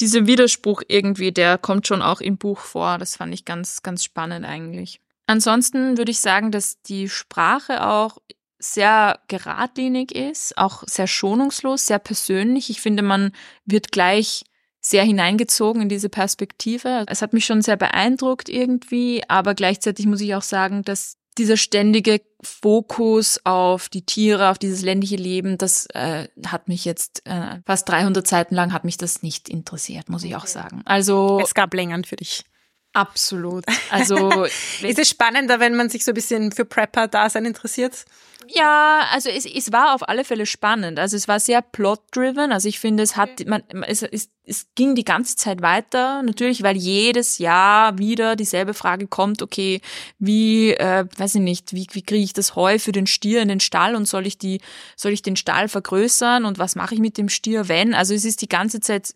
dieser 0.00 0.26
Widerspruch 0.26 0.82
irgendwie, 0.88 1.32
der 1.32 1.58
kommt 1.58 1.86
schon 1.86 2.02
auch 2.02 2.20
im 2.20 2.36
Buch 2.36 2.58
vor. 2.58 2.98
Das 2.98 3.16
fand 3.16 3.32
ich 3.32 3.44
ganz, 3.44 3.82
ganz 3.82 4.04
spannend 4.04 4.44
eigentlich. 4.44 5.00
Ansonsten 5.26 5.96
würde 5.96 6.10
ich 6.10 6.20
sagen, 6.20 6.50
dass 6.50 6.82
die 6.82 7.08
Sprache 7.08 7.86
auch 7.86 8.18
sehr 8.58 9.20
geradlinig 9.28 10.14
ist, 10.14 10.56
auch 10.58 10.84
sehr 10.86 11.06
schonungslos, 11.06 11.86
sehr 11.86 11.98
persönlich. 11.98 12.70
Ich 12.70 12.80
finde, 12.80 13.02
man 13.02 13.32
wird 13.64 13.92
gleich 13.92 14.44
sehr 14.84 15.04
hineingezogen 15.04 15.82
in 15.82 15.88
diese 15.88 16.08
Perspektive. 16.08 17.04
Es 17.08 17.22
hat 17.22 17.32
mich 17.32 17.46
schon 17.46 17.62
sehr 17.62 17.76
beeindruckt 17.76 18.48
irgendwie, 18.48 19.22
aber 19.28 19.54
gleichzeitig 19.54 20.06
muss 20.06 20.20
ich 20.20 20.34
auch 20.34 20.42
sagen, 20.42 20.82
dass 20.82 21.16
dieser 21.38 21.56
ständige 21.56 22.20
Fokus 22.42 23.40
auf 23.44 23.88
die 23.88 24.02
Tiere, 24.02 24.50
auf 24.50 24.58
dieses 24.58 24.82
ländliche 24.82 25.16
Leben, 25.16 25.58
das 25.58 25.86
äh, 25.86 26.28
hat 26.46 26.68
mich 26.68 26.84
jetzt 26.84 27.26
äh, 27.26 27.60
fast 27.66 27.88
300 27.88 28.26
Seiten 28.26 28.54
lang 28.54 28.72
hat 28.72 28.84
mich 28.84 28.98
das 28.98 29.22
nicht 29.22 29.48
interessiert, 29.48 30.08
muss 30.08 30.22
ich 30.22 30.36
auch 30.36 30.46
sagen. 30.46 30.82
Also 30.84 31.40
es 31.42 31.54
gab 31.54 31.74
Längern 31.74 32.04
für 32.04 32.16
dich. 32.16 32.44
Absolut. 32.92 33.64
Also 33.90 34.44
ist 34.82 34.98
es 34.98 35.08
spannender, 35.08 35.58
wenn 35.58 35.74
man 35.74 35.88
sich 35.88 36.04
so 36.04 36.12
ein 36.12 36.14
bisschen 36.14 36.52
für 36.52 36.64
Prepper-Dasein 36.64 37.44
interessiert? 37.44 38.04
Ja, 38.48 39.06
also 39.12 39.30
es, 39.30 39.46
es 39.46 39.72
war 39.72 39.94
auf 39.94 40.08
alle 40.08 40.24
Fälle 40.24 40.46
spannend. 40.46 40.98
Also 40.98 41.16
es 41.16 41.28
war 41.28 41.40
sehr 41.40 41.62
plot-driven. 41.62 42.52
Also 42.52 42.68
ich 42.68 42.78
finde, 42.78 43.02
es 43.02 43.16
hat, 43.16 43.46
man, 43.46 43.62
es, 43.86 44.02
es, 44.02 44.30
es 44.44 44.66
ging 44.74 44.94
die 44.94 45.04
ganze 45.04 45.36
Zeit 45.36 45.62
weiter. 45.62 46.22
Natürlich, 46.22 46.62
weil 46.62 46.76
jedes 46.76 47.38
Jahr 47.38 47.98
wieder 47.98 48.36
dieselbe 48.36 48.74
Frage 48.74 49.06
kommt, 49.06 49.42
okay, 49.42 49.80
wie, 50.18 50.72
äh, 50.72 51.06
weiß 51.16 51.36
ich 51.36 51.40
nicht, 51.40 51.72
wie, 51.72 51.86
wie 51.92 52.02
kriege 52.02 52.24
ich 52.24 52.32
das 52.32 52.54
Heu 52.56 52.78
für 52.78 52.92
den 52.92 53.06
Stier 53.06 53.40
in 53.42 53.48
den 53.48 53.60
Stall 53.60 53.94
und 53.94 54.06
soll 54.06 54.26
ich 54.26 54.38
die, 54.38 54.60
soll 54.96 55.12
ich 55.12 55.22
den 55.22 55.36
Stall 55.36 55.68
vergrößern 55.68 56.44
und 56.44 56.58
was 56.58 56.76
mache 56.76 56.94
ich 56.94 57.00
mit 57.00 57.18
dem 57.18 57.28
Stier, 57.28 57.68
wenn? 57.68 57.94
Also 57.94 58.14
es 58.14 58.24
ist 58.24 58.42
die 58.42 58.48
ganze 58.48 58.80
Zeit, 58.80 59.14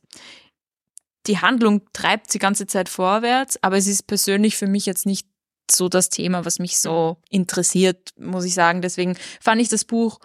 die 1.26 1.38
Handlung 1.38 1.82
treibt 1.92 2.32
die 2.32 2.38
ganze 2.38 2.66
Zeit 2.66 2.88
vorwärts, 2.88 3.62
aber 3.62 3.76
es 3.76 3.86
ist 3.86 4.06
persönlich 4.06 4.56
für 4.56 4.66
mich 4.66 4.86
jetzt 4.86 5.06
nicht 5.06 5.26
so 5.70 5.88
das 5.88 6.08
Thema, 6.08 6.44
was 6.44 6.58
mich 6.58 6.78
so 6.78 7.18
interessiert, 7.30 8.10
muss 8.18 8.44
ich 8.44 8.54
sagen. 8.54 8.82
Deswegen 8.82 9.16
fand 9.40 9.60
ich 9.60 9.68
das 9.68 9.84
Buch 9.84 10.18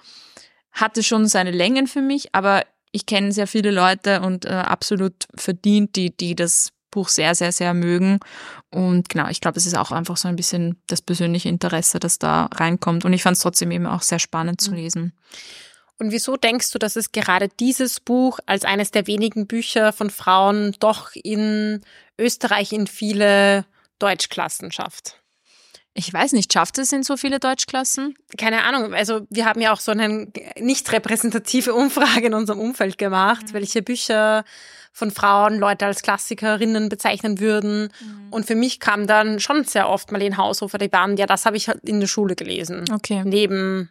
hatte 0.73 1.03
schon 1.03 1.27
seine 1.27 1.51
Längen 1.51 1.87
für 1.87 2.01
mich, 2.01 2.33
aber 2.33 2.63
ich 2.91 3.05
kenne 3.05 3.31
sehr 3.31 3.47
viele 3.47 3.71
Leute 3.71 4.21
und 4.21 4.45
äh, 4.45 4.49
absolut 4.49 5.13
verdient, 5.35 5.95
die, 5.95 6.15
die 6.15 6.35
das 6.35 6.71
Buch 6.91 7.09
sehr, 7.09 7.33
sehr, 7.33 7.51
sehr 7.51 7.73
mögen. 7.73 8.19
Und 8.69 9.09
genau, 9.09 9.27
ich 9.29 9.41
glaube, 9.41 9.57
es 9.57 9.65
ist 9.65 9.77
auch 9.77 9.91
einfach 9.91 10.17
so 10.17 10.27
ein 10.27 10.35
bisschen 10.35 10.81
das 10.87 11.01
persönliche 11.01 11.49
Interesse, 11.49 11.99
das 11.99 12.19
da 12.19 12.45
reinkommt. 12.53 13.05
Und 13.05 13.13
ich 13.13 13.23
fand 13.23 13.37
es 13.37 13.41
trotzdem 13.41 13.71
eben 13.71 13.87
auch 13.87 14.01
sehr 14.01 14.19
spannend 14.19 14.61
zu 14.61 14.71
mhm. 14.71 14.77
lesen. 14.77 15.13
Und 15.99 16.11
wieso 16.11 16.37
denkst 16.37 16.71
du, 16.71 16.79
dass 16.79 16.95
es 16.95 17.11
gerade 17.11 17.49
dieses 17.59 17.99
Buch 17.99 18.39
als 18.45 18.65
eines 18.65 18.91
der 18.91 19.07
wenigen 19.07 19.47
Bücher 19.47 19.93
von 19.93 20.09
Frauen 20.09 20.75
doch 20.79 21.11
in 21.15 21.81
Österreich 22.19 22.73
in 22.73 22.87
viele 22.87 23.65
Deutschklassen 23.99 24.71
schafft? 24.71 25.22
Ich 25.95 26.11
weiß 26.11 26.33
nicht, 26.33 26.51
schafft 26.51 26.79
es 26.79 26.91
in 26.91 27.03
so 27.03 27.17
viele 27.17 27.39
Deutschklassen? 27.39 28.15
Keine 28.37 28.63
Ahnung. 28.63 28.93
Also 28.93 29.27
wir 29.29 29.45
haben 29.45 29.61
ja 29.61 29.71
auch 29.71 29.79
so 29.79 29.91
eine 29.91 30.27
nicht 30.59 30.91
repräsentative 30.91 31.73
Umfrage 31.73 32.25
in 32.25 32.33
unserem 32.33 32.59
Umfeld 32.59 32.97
gemacht, 32.97 33.49
mhm. 33.49 33.53
welche 33.53 33.83
Bücher 33.83 34.43
von 34.91 35.11
Frauen 35.11 35.57
Leute 35.57 35.85
als 35.85 36.01
Klassikerinnen 36.01 36.89
bezeichnen 36.89 37.39
würden. 37.39 37.91
Mhm. 37.99 38.27
Und 38.31 38.45
für 38.45 38.55
mich 38.55 38.79
kam 38.79 39.05
dann 39.05 39.39
schon 39.39 39.65
sehr 39.65 39.89
oft 39.89 40.11
mal 40.11 40.21
in 40.21 40.37
Haushofer 40.37 40.77
die 40.77 40.87
Bahn, 40.87 41.17
ja, 41.17 41.25
das 41.25 41.45
habe 41.45 41.57
ich 41.57 41.67
halt 41.67 41.87
in 41.87 41.99
der 41.99 42.07
Schule 42.07 42.35
gelesen. 42.35 42.85
Okay. 42.91 43.23
Neben 43.25 43.89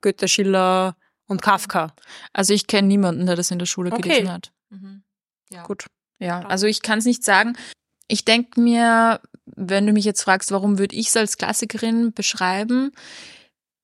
Goethe, 0.00 0.28
Schiller 0.28 0.96
und 1.26 1.42
Kafka. 1.42 1.94
Also 2.32 2.52
ich 2.52 2.66
kenne 2.66 2.88
niemanden, 2.88 3.26
der 3.26 3.36
das 3.36 3.50
in 3.50 3.58
der 3.58 3.66
Schule 3.66 3.90
okay. 3.92 4.02
gelesen 4.02 4.32
hat. 4.32 4.52
Mhm. 4.70 5.02
Ja. 5.50 5.64
Gut. 5.64 5.86
Ja, 6.18 6.40
also 6.40 6.66
ich 6.66 6.82
kann 6.82 6.98
es 6.98 7.04
nicht 7.04 7.24
sagen. 7.24 7.56
Ich 8.06 8.24
denke 8.24 8.60
mir, 8.60 9.20
wenn 9.46 9.86
du 9.86 9.92
mich 9.92 10.04
jetzt 10.04 10.22
fragst, 10.22 10.50
warum 10.50 10.78
würde 10.78 10.96
ich 10.96 11.08
es 11.08 11.16
als 11.16 11.36
Klassikerin 11.36 12.12
beschreiben? 12.12 12.92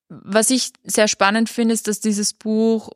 Was 0.08 0.50
ich 0.50 0.72
sehr 0.84 1.08
spannend 1.08 1.48
finde, 1.48 1.74
ist, 1.74 1.86
dass 1.86 2.00
dieses 2.00 2.32
Buch 2.32 2.90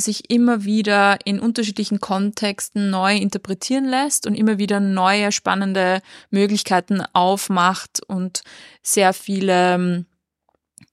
sich 0.00 0.30
immer 0.30 0.64
wieder 0.64 1.18
in 1.24 1.40
unterschiedlichen 1.40 2.00
Kontexten 2.00 2.90
neu 2.90 3.16
interpretieren 3.16 3.84
lässt 3.84 4.26
und 4.26 4.34
immer 4.34 4.58
wieder 4.58 4.80
neue 4.80 5.32
spannende 5.32 6.00
Möglichkeiten 6.30 7.02
aufmacht 7.12 8.00
und 8.06 8.42
sehr 8.82 9.12
viele 9.12 9.74
ähm, 9.74 10.06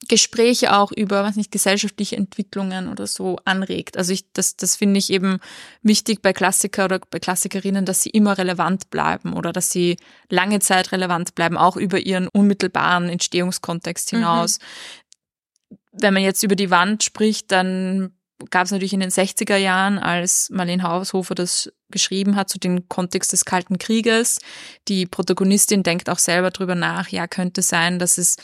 Gespräche 0.07 0.75
auch 0.75 0.91
über, 0.91 1.23
was 1.23 1.35
nicht, 1.35 1.51
gesellschaftliche 1.51 2.15
Entwicklungen 2.15 2.89
oder 2.89 3.07
so 3.07 3.37
anregt. 3.45 3.97
Also 3.97 4.13
ich, 4.13 4.31
das, 4.33 4.55
das 4.55 4.75
finde 4.75 4.99
ich 4.99 5.09
eben 5.09 5.39
wichtig 5.81 6.21
bei 6.21 6.33
Klassiker 6.33 6.85
oder 6.85 6.99
bei 7.09 7.19
Klassikerinnen, 7.19 7.85
dass 7.85 8.01
sie 8.01 8.09
immer 8.09 8.37
relevant 8.37 8.89
bleiben 8.89 9.33
oder 9.33 9.51
dass 9.51 9.71
sie 9.71 9.97
lange 10.29 10.59
Zeit 10.59 10.91
relevant 10.91 11.33
bleiben, 11.33 11.57
auch 11.57 11.77
über 11.77 11.99
ihren 11.99 12.27
unmittelbaren 12.27 13.09
Entstehungskontext 13.09 14.11
mhm. 14.13 14.17
hinaus. 14.17 14.59
Mhm. 14.59 15.77
Wenn 15.93 16.13
man 16.13 16.23
jetzt 16.23 16.43
über 16.43 16.55
die 16.55 16.71
Wand 16.71 17.03
spricht, 17.03 17.51
dann 17.51 18.14
gab 18.49 18.65
es 18.65 18.71
natürlich 18.71 18.93
in 18.93 18.99
den 18.99 19.11
60er 19.11 19.55
Jahren, 19.55 19.97
als 19.97 20.49
Marlene 20.49 20.83
Haushofer 20.83 21.35
das 21.35 21.71
geschrieben 21.89 22.35
hat, 22.35 22.49
zu 22.49 22.59
dem 22.59 22.89
Kontext 22.89 23.31
des 23.31 23.45
Kalten 23.45 23.77
Krieges. 23.77 24.39
Die 24.87 25.05
Protagonistin 25.05 25.83
denkt 25.83 26.09
auch 26.09 26.19
selber 26.19 26.51
drüber 26.51 26.75
nach, 26.75 27.07
ja, 27.09 27.27
könnte 27.27 27.61
sein, 27.61 27.99
dass 27.99 28.17
es 28.17 28.35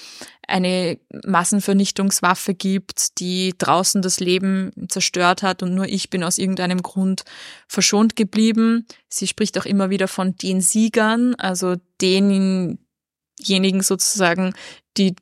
eine 0.47 0.99
Massenvernichtungswaffe 1.25 2.53
gibt, 2.53 3.19
die 3.19 3.53
draußen 3.57 4.01
das 4.01 4.19
Leben 4.19 4.71
zerstört 4.89 5.43
hat 5.43 5.63
und 5.63 5.73
nur 5.73 5.85
ich 5.85 6.09
bin 6.09 6.23
aus 6.23 6.37
irgendeinem 6.37 6.81
Grund 6.81 7.23
verschont 7.67 8.15
geblieben. 8.15 8.85
Sie 9.09 9.27
spricht 9.27 9.57
auch 9.57 9.65
immer 9.65 9.89
wieder 9.89 10.07
von 10.07 10.35
den 10.35 10.61
Siegern, 10.61 11.35
also 11.35 11.75
denjenigen 12.01 12.77
sozusagen, 13.81 14.53
die 14.97 15.15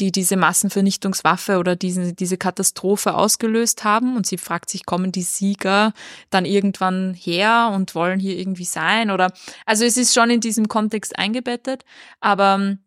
die 0.00 0.10
diese 0.10 0.36
Massenvernichtungswaffe 0.36 1.58
oder 1.58 1.76
diese, 1.76 2.14
diese 2.14 2.36
Katastrophe 2.36 3.14
ausgelöst 3.14 3.84
haben. 3.84 4.16
Und 4.16 4.26
sie 4.26 4.38
fragt 4.38 4.70
sich, 4.70 4.86
kommen 4.86 5.12
die 5.12 5.22
Sieger 5.22 5.92
dann 6.30 6.44
irgendwann 6.44 7.14
her 7.14 7.70
und 7.72 7.94
wollen 7.94 8.18
hier 8.18 8.36
irgendwie 8.36 8.64
sein? 8.64 9.10
Oder 9.10 9.32
also 9.66 9.84
es 9.84 9.96
ist 9.96 10.14
schon 10.14 10.30
in 10.30 10.40
diesem 10.40 10.68
Kontext 10.68 11.18
eingebettet, 11.18 11.84
aber 12.20 12.56
ähm, 12.56 12.78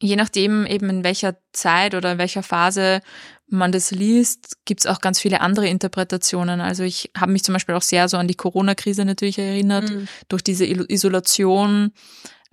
je 0.00 0.16
nachdem 0.16 0.66
eben 0.66 0.90
in 0.90 1.04
welcher 1.04 1.36
Zeit 1.52 1.94
oder 1.94 2.12
in 2.12 2.18
welcher 2.18 2.42
Phase 2.42 3.00
man 3.46 3.72
das 3.72 3.90
liest, 3.90 4.58
gibt's 4.64 4.86
auch 4.86 5.00
ganz 5.00 5.20
viele 5.20 5.40
andere 5.40 5.68
Interpretationen. 5.68 6.60
Also 6.60 6.82
ich 6.82 7.10
habe 7.16 7.32
mich 7.32 7.44
zum 7.44 7.54
Beispiel 7.54 7.74
auch 7.74 7.82
sehr 7.82 8.08
so 8.08 8.16
an 8.16 8.28
die 8.28 8.34
Corona-Krise 8.34 9.04
natürlich 9.04 9.38
erinnert, 9.38 9.90
mhm. 9.90 10.08
durch 10.28 10.42
diese 10.42 10.66
Isolation. 10.66 11.92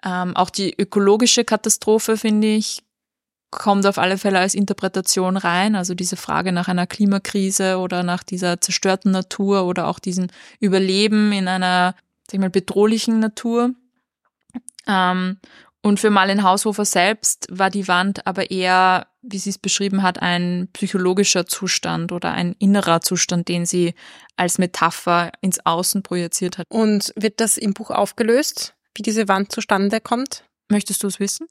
Ähm, 0.03 0.35
auch 0.35 0.49
die 0.49 0.73
ökologische 0.77 1.43
Katastrophe, 1.43 2.17
finde 2.17 2.47
ich, 2.47 2.83
kommt 3.51 3.85
auf 3.85 3.97
alle 3.97 4.17
Fälle 4.17 4.39
als 4.39 4.55
Interpretation 4.55 5.37
rein. 5.37 5.75
Also 5.75 5.93
diese 5.93 6.15
Frage 6.15 6.51
nach 6.51 6.69
einer 6.69 6.87
Klimakrise 6.87 7.77
oder 7.77 8.01
nach 8.01 8.23
dieser 8.23 8.61
zerstörten 8.61 9.11
Natur 9.11 9.65
oder 9.65 9.87
auch 9.87 9.99
diesem 9.99 10.27
Überleben 10.59 11.31
in 11.33 11.47
einer, 11.47 11.93
sag 12.25 12.33
ich 12.33 12.39
mal, 12.39 12.49
bedrohlichen 12.49 13.19
Natur. 13.19 13.71
Ähm, 14.87 15.37
und 15.83 15.99
für 15.99 16.11
Marlene 16.11 16.43
Haushofer 16.43 16.85
selbst 16.85 17.47
war 17.49 17.69
die 17.69 17.87
Wand 17.87 18.25
aber 18.27 18.51
eher, 18.51 19.07
wie 19.21 19.39
sie 19.39 19.49
es 19.49 19.57
beschrieben 19.57 20.03
hat, 20.03 20.21
ein 20.21 20.69
psychologischer 20.73 21.47
Zustand 21.47 22.11
oder 22.11 22.31
ein 22.31 22.55
innerer 22.59 23.01
Zustand, 23.01 23.47
den 23.47 23.65
sie 23.65 23.95
als 24.37 24.59
Metapher 24.59 25.31
ins 25.41 25.65
Außen 25.65 26.03
projiziert 26.03 26.57
hat. 26.57 26.67
Und 26.69 27.13
wird 27.15 27.41
das 27.41 27.57
im 27.57 27.73
Buch 27.73 27.89
aufgelöst, 27.89 28.75
wie 28.95 29.01
diese 29.01 29.27
Wand 29.27 29.51
zustande 29.51 29.99
kommt? 30.01 30.45
Möchtest 30.69 31.03
du 31.03 31.07
es 31.07 31.19
wissen? 31.19 31.47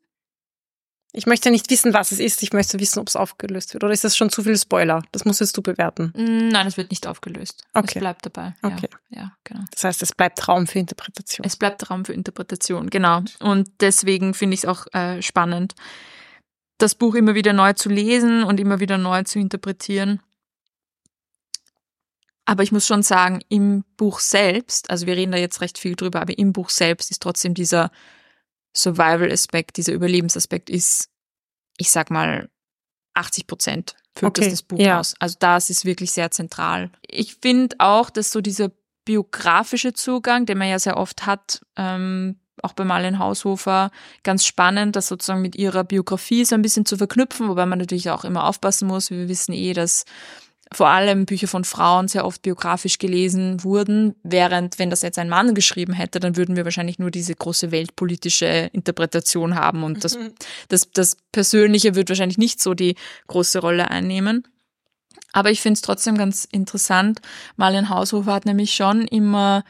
Ich 1.12 1.26
möchte 1.26 1.50
nicht 1.50 1.68
wissen, 1.70 1.92
was 1.92 2.12
es 2.12 2.20
ist. 2.20 2.42
Ich 2.42 2.52
möchte 2.52 2.78
wissen, 2.78 3.00
ob 3.00 3.08
es 3.08 3.16
aufgelöst 3.16 3.74
wird. 3.74 3.82
Oder 3.82 3.92
ist 3.92 4.04
das 4.04 4.16
schon 4.16 4.30
zu 4.30 4.44
viel 4.44 4.56
Spoiler? 4.56 5.02
Das 5.10 5.24
musstest 5.24 5.56
du 5.56 5.62
bewerten. 5.62 6.12
Mm, 6.16 6.48
nein, 6.48 6.66
es 6.68 6.76
wird 6.76 6.90
nicht 6.90 7.06
aufgelöst. 7.06 7.64
Okay. 7.74 7.94
Es 7.96 8.00
bleibt 8.00 8.26
dabei. 8.26 8.54
Okay. 8.62 8.88
Ja, 9.10 9.22
ja, 9.22 9.32
genau. 9.42 9.64
Das 9.72 9.82
heißt, 9.82 10.02
es 10.02 10.12
bleibt 10.12 10.46
Raum 10.46 10.68
für 10.68 10.78
Interpretation. 10.78 11.44
Es 11.44 11.56
bleibt 11.56 11.90
Raum 11.90 12.04
für 12.04 12.12
Interpretation, 12.12 12.90
genau. 12.90 13.22
Und 13.40 13.70
deswegen 13.80 14.34
finde 14.34 14.54
ich 14.54 14.60
es 14.60 14.66
auch 14.66 14.86
äh, 14.92 15.20
spannend, 15.20 15.74
das 16.78 16.94
Buch 16.94 17.14
immer 17.14 17.34
wieder 17.34 17.52
neu 17.52 17.72
zu 17.72 17.88
lesen 17.88 18.44
und 18.44 18.60
immer 18.60 18.80
wieder 18.80 18.96
neu 18.96 19.24
zu 19.24 19.38
interpretieren. 19.38 20.20
Aber 22.44 22.62
ich 22.62 22.72
muss 22.72 22.86
schon 22.86 23.02
sagen, 23.02 23.40
im 23.48 23.84
Buch 23.96 24.20
selbst, 24.20 24.90
also 24.90 25.06
wir 25.06 25.16
reden 25.16 25.32
da 25.32 25.38
jetzt 25.38 25.60
recht 25.60 25.78
viel 25.78 25.94
drüber, 25.94 26.20
aber 26.20 26.36
im 26.38 26.52
Buch 26.52 26.70
selbst 26.70 27.10
ist 27.10 27.22
trotzdem 27.22 27.54
dieser 27.54 27.90
Survival-Aspekt, 28.76 29.76
dieser 29.76 29.92
Überlebensaspekt 29.92 30.70
ist, 30.70 31.08
ich 31.76 31.90
sag 31.90 32.10
mal, 32.10 32.48
80 33.14 33.46
Prozent 33.46 33.96
füllt 34.16 34.38
okay. 34.38 34.42
das, 34.42 34.50
das 34.50 34.62
Buch 34.62 34.78
ja. 34.78 35.00
aus. 35.00 35.14
Also 35.18 35.36
das 35.38 35.70
ist 35.70 35.84
wirklich 35.84 36.12
sehr 36.12 36.30
zentral. 36.30 36.90
Ich 37.06 37.36
finde 37.36 37.76
auch, 37.78 38.10
dass 38.10 38.30
so 38.30 38.40
dieser 38.40 38.70
biografische 39.04 39.92
Zugang, 39.92 40.46
den 40.46 40.58
man 40.58 40.68
ja 40.68 40.78
sehr 40.78 40.96
oft 40.96 41.26
hat, 41.26 41.60
ähm, 41.76 42.38
auch 42.62 42.74
bei 42.74 42.84
Marlene 42.84 43.18
Haushofer, 43.18 43.90
ganz 44.22 44.44
spannend, 44.44 44.94
das 44.94 45.08
sozusagen 45.08 45.40
mit 45.40 45.56
ihrer 45.56 45.84
Biografie 45.84 46.44
so 46.44 46.54
ein 46.54 46.62
bisschen 46.62 46.84
zu 46.84 46.96
verknüpfen, 46.96 47.48
wobei 47.48 47.66
man 47.66 47.78
natürlich 47.78 48.10
auch 48.10 48.24
immer 48.24 48.46
aufpassen 48.46 48.86
muss. 48.86 49.10
Wir 49.10 49.28
wissen 49.28 49.52
eh, 49.52 49.72
dass 49.72 50.04
vor 50.72 50.88
allem 50.88 51.26
Bücher 51.26 51.48
von 51.48 51.64
Frauen 51.64 52.06
sehr 52.06 52.24
oft 52.24 52.42
biografisch 52.42 52.98
gelesen 52.98 53.64
wurden, 53.64 54.14
während 54.22 54.78
wenn 54.78 54.90
das 54.90 55.02
jetzt 55.02 55.18
ein 55.18 55.28
Mann 55.28 55.54
geschrieben 55.54 55.92
hätte, 55.92 56.20
dann 56.20 56.36
würden 56.36 56.54
wir 56.54 56.64
wahrscheinlich 56.64 56.98
nur 56.98 57.10
diese 57.10 57.34
große 57.34 57.72
weltpolitische 57.72 58.70
Interpretation 58.72 59.56
haben 59.56 59.82
und 59.82 60.04
das, 60.04 60.16
mhm. 60.16 60.32
das, 60.68 60.90
das 60.92 61.16
Persönliche 61.32 61.96
wird 61.96 62.08
wahrscheinlich 62.08 62.38
nicht 62.38 62.62
so 62.62 62.74
die 62.74 62.94
große 63.26 63.58
Rolle 63.58 63.90
einnehmen. 63.90 64.46
Aber 65.32 65.50
ich 65.50 65.60
finde 65.60 65.74
es 65.74 65.82
trotzdem 65.82 66.16
ganz 66.16 66.44
interessant. 66.44 67.20
Marlene 67.56 67.88
Haushofer 67.88 68.32
hat 68.32 68.46
nämlich 68.46 68.74
schon 68.74 69.06
immer 69.06 69.64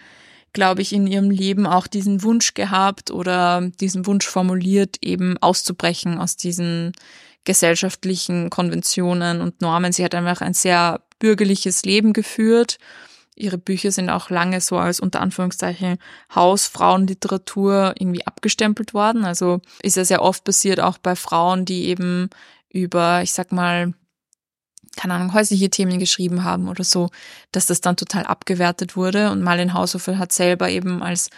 glaube 0.52 0.83
ich, 0.83 0.92
in 0.92 1.07
ihrem 1.07 1.30
Leben 1.30 1.66
auch 1.66 1.87
diesen 1.87 2.23
Wunsch 2.23 2.54
gehabt 2.54 3.11
oder 3.11 3.71
diesen 3.80 4.07
Wunsch 4.07 4.26
formuliert, 4.26 4.97
eben 5.00 5.38
auszubrechen 5.38 6.19
aus 6.19 6.37
diesen 6.37 6.92
gesellschaftlichen 7.44 8.50
Konventionen 8.50 9.40
und 9.40 9.61
Normen. 9.61 9.92
Sie 9.92 10.04
hat 10.04 10.14
einfach 10.14 10.40
ein 10.40 10.54
sehr 10.54 11.00
bürgerliches 11.18 11.85
Leben 11.85 12.12
geführt. 12.12 12.78
Ihre 13.35 13.59
Bücher 13.59 13.90
sind 13.90 14.11
auch 14.11 14.28
lange 14.28 14.61
so 14.61 14.76
als 14.76 15.00
unter 15.00 15.20
Anführungszeichen 15.20 15.99
Hausfrauenliteratur 16.35 17.94
irgendwie 17.99 18.26
abgestempelt 18.26 18.92
worden. 18.92 19.25
Also 19.25 19.61
ist 19.82 19.97
ja 19.97 20.04
sehr 20.04 20.23
oft 20.23 20.44
passiert 20.44 20.80
auch 20.80 20.99
bei 20.99 21.16
Frauen, 21.16 21.64
die 21.64 21.87
eben 21.87 22.28
über, 22.68 23.23
ich 23.23 23.32
sag 23.32 23.50
mal, 23.52 23.94
keine 24.97 25.14
Ahnung, 25.14 25.32
häusliche 25.32 25.70
Themen 25.70 25.99
geschrieben 25.99 26.44
haben 26.44 26.68
oder 26.68 26.85
so, 26.85 27.11
dass 27.52 27.66
das 27.66 27.80
dann 27.80 27.97
total 27.97 28.25
abgewertet 28.25 28.97
wurde. 28.97 29.30
Und 29.30 29.42
Marlene 29.42 29.73
Haushofer 29.73 30.18
hat 30.18 30.32
selber 30.32 30.68
eben 30.68 31.02
als 31.02 31.30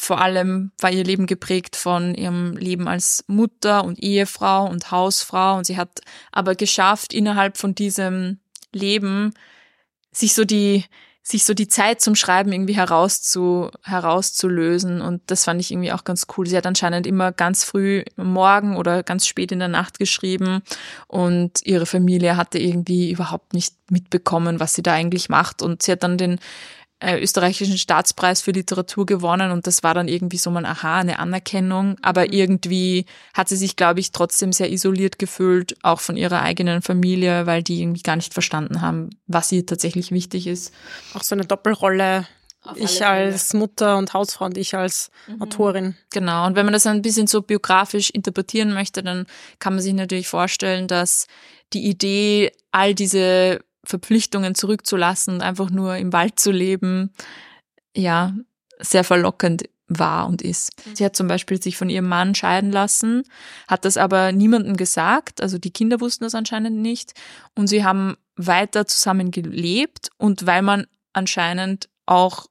vor 0.00 0.20
allem 0.20 0.72
war 0.78 0.90
ihr 0.90 1.04
Leben 1.04 1.26
geprägt 1.26 1.76
von 1.76 2.14
ihrem 2.14 2.56
Leben 2.56 2.88
als 2.88 3.22
Mutter 3.26 3.84
und 3.84 4.02
Ehefrau 4.02 4.66
und 4.66 4.90
Hausfrau. 4.90 5.58
Und 5.58 5.66
sie 5.66 5.76
hat 5.76 6.00
aber 6.32 6.54
geschafft, 6.54 7.12
innerhalb 7.12 7.58
von 7.58 7.74
diesem 7.74 8.38
Leben 8.72 9.34
sich 10.10 10.34
so 10.34 10.46
die, 10.46 10.84
sich 11.22 11.44
so 11.44 11.52
die 11.52 11.68
Zeit 11.68 12.00
zum 12.00 12.14
Schreiben 12.14 12.50
irgendwie 12.50 12.76
herauszu, 12.76 13.70
herauszulösen. 13.82 15.02
Und 15.02 15.20
das 15.26 15.44
fand 15.44 15.60
ich 15.60 15.70
irgendwie 15.70 15.92
auch 15.92 16.04
ganz 16.04 16.26
cool. 16.36 16.46
Sie 16.46 16.56
hat 16.56 16.66
anscheinend 16.66 17.06
immer 17.06 17.30
ganz 17.30 17.62
früh 17.64 18.02
morgen 18.16 18.78
oder 18.78 19.02
ganz 19.02 19.26
spät 19.26 19.52
in 19.52 19.58
der 19.58 19.68
Nacht 19.68 19.98
geschrieben 19.98 20.62
und 21.08 21.60
ihre 21.66 21.84
Familie 21.84 22.38
hatte 22.38 22.58
irgendwie 22.58 23.10
überhaupt 23.10 23.52
nicht 23.52 23.74
mitbekommen, 23.90 24.60
was 24.60 24.72
sie 24.72 24.82
da 24.82 24.94
eigentlich 24.94 25.28
macht. 25.28 25.60
Und 25.60 25.82
sie 25.82 25.92
hat 25.92 26.02
dann 26.02 26.16
den 26.16 26.40
äh, 27.00 27.18
österreichischen 27.20 27.78
Staatspreis 27.78 28.42
für 28.42 28.50
Literatur 28.50 29.06
gewonnen 29.06 29.50
und 29.50 29.66
das 29.66 29.82
war 29.82 29.94
dann 29.94 30.06
irgendwie 30.06 30.36
so 30.36 30.50
mal, 30.50 30.66
aha, 30.66 30.98
eine 30.98 31.18
Anerkennung. 31.18 31.96
Aber 32.02 32.26
mhm. 32.26 32.32
irgendwie 32.32 33.06
hat 33.34 33.48
sie 33.48 33.56
sich, 33.56 33.76
glaube 33.76 34.00
ich, 34.00 34.12
trotzdem 34.12 34.52
sehr 34.52 34.70
isoliert 34.70 35.18
gefühlt, 35.18 35.76
auch 35.82 36.00
von 36.00 36.16
ihrer 36.16 36.42
eigenen 36.42 36.82
Familie, 36.82 37.46
weil 37.46 37.62
die 37.62 37.80
irgendwie 37.80 38.02
gar 38.02 38.16
nicht 38.16 38.34
verstanden 38.34 38.82
haben, 38.82 39.10
was 39.26 39.50
ihr 39.50 39.64
tatsächlich 39.64 40.12
wichtig 40.12 40.46
ist. 40.46 40.74
Auch 41.14 41.22
so 41.22 41.34
eine 41.34 41.44
Doppelrolle. 41.44 42.26
Ich 42.74 43.04
als 43.04 43.54
Mutter 43.54 43.96
und 43.96 44.12
Hausfrau 44.12 44.44
und 44.44 44.58
ich 44.58 44.74
als 44.74 45.10
mhm. 45.26 45.40
Autorin. 45.40 45.96
Genau. 46.10 46.46
Und 46.46 46.56
wenn 46.56 46.66
man 46.66 46.74
das 46.74 46.86
ein 46.86 47.00
bisschen 47.00 47.26
so 47.26 47.40
biografisch 47.40 48.10
interpretieren 48.10 48.74
möchte, 48.74 49.02
dann 49.02 49.24
kann 49.58 49.72
man 49.72 49.82
sich 49.82 49.94
natürlich 49.94 50.28
vorstellen, 50.28 50.86
dass 50.86 51.26
die 51.72 51.88
Idee, 51.88 52.52
all 52.70 52.94
diese 52.94 53.60
Verpflichtungen 53.84 54.54
zurückzulassen 54.54 55.34
und 55.34 55.42
einfach 55.42 55.70
nur 55.70 55.96
im 55.96 56.12
Wald 56.12 56.38
zu 56.38 56.50
leben, 56.50 57.10
ja, 57.96 58.34
sehr 58.78 59.04
verlockend 59.04 59.64
war 59.88 60.28
und 60.28 60.40
ist. 60.40 60.70
Mhm. 60.86 60.96
Sie 60.96 61.04
hat 61.04 61.16
zum 61.16 61.26
Beispiel 61.26 61.60
sich 61.60 61.76
von 61.76 61.90
ihrem 61.90 62.08
Mann 62.08 62.34
scheiden 62.34 62.70
lassen, 62.70 63.24
hat 63.68 63.84
das 63.84 63.96
aber 63.96 64.32
niemandem 64.32 64.76
gesagt, 64.76 65.42
also 65.42 65.58
die 65.58 65.72
Kinder 65.72 66.00
wussten 66.00 66.24
das 66.24 66.34
anscheinend 66.34 66.78
nicht 66.78 67.12
und 67.54 67.66
sie 67.66 67.84
haben 67.84 68.16
weiter 68.36 68.86
zusammen 68.86 69.30
gelebt 69.30 70.10
und 70.16 70.46
weil 70.46 70.62
man 70.62 70.86
anscheinend 71.12 71.88
auch 72.06 72.46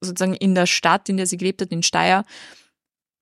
sozusagen 0.00 0.34
in 0.34 0.54
der 0.54 0.66
Stadt, 0.66 1.08
in 1.08 1.16
der 1.16 1.26
sie 1.26 1.36
gelebt 1.36 1.60
hat, 1.60 1.72
in 1.72 1.82
Steyr, 1.82 2.24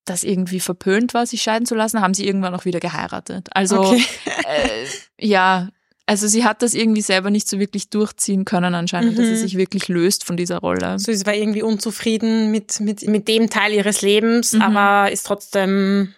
das 0.04 0.24
irgendwie 0.24 0.60
verpönt 0.60 1.12
war, 1.12 1.26
sich 1.26 1.42
scheiden 1.42 1.66
zu 1.66 1.74
lassen, 1.74 2.00
haben 2.00 2.14
sie 2.14 2.26
irgendwann 2.26 2.54
auch 2.54 2.64
wieder 2.64 2.80
geheiratet. 2.80 3.48
Also 3.52 3.80
okay. 3.80 4.04
äh, 4.46 4.86
ja, 5.20 5.68
also 6.08 6.26
sie 6.26 6.44
hat 6.44 6.62
das 6.62 6.72
irgendwie 6.72 7.02
selber 7.02 7.28
nicht 7.28 7.48
so 7.48 7.58
wirklich 7.58 7.90
durchziehen 7.90 8.46
können 8.46 8.74
anscheinend, 8.74 9.12
mhm. 9.12 9.16
dass 9.16 9.26
sie 9.26 9.32
mhm. 9.32 9.40
sich 9.40 9.56
wirklich 9.58 9.88
löst 9.88 10.24
von 10.24 10.38
dieser 10.38 10.58
Rolle. 10.58 10.98
So, 10.98 11.12
sie 11.12 11.26
war 11.26 11.34
irgendwie 11.34 11.62
unzufrieden 11.62 12.50
mit, 12.50 12.80
mit, 12.80 13.06
mit 13.06 13.28
dem 13.28 13.50
Teil 13.50 13.74
ihres 13.74 14.00
Lebens, 14.00 14.54
mhm. 14.54 14.62
aber 14.62 15.12
ist 15.12 15.26
trotzdem 15.26 16.14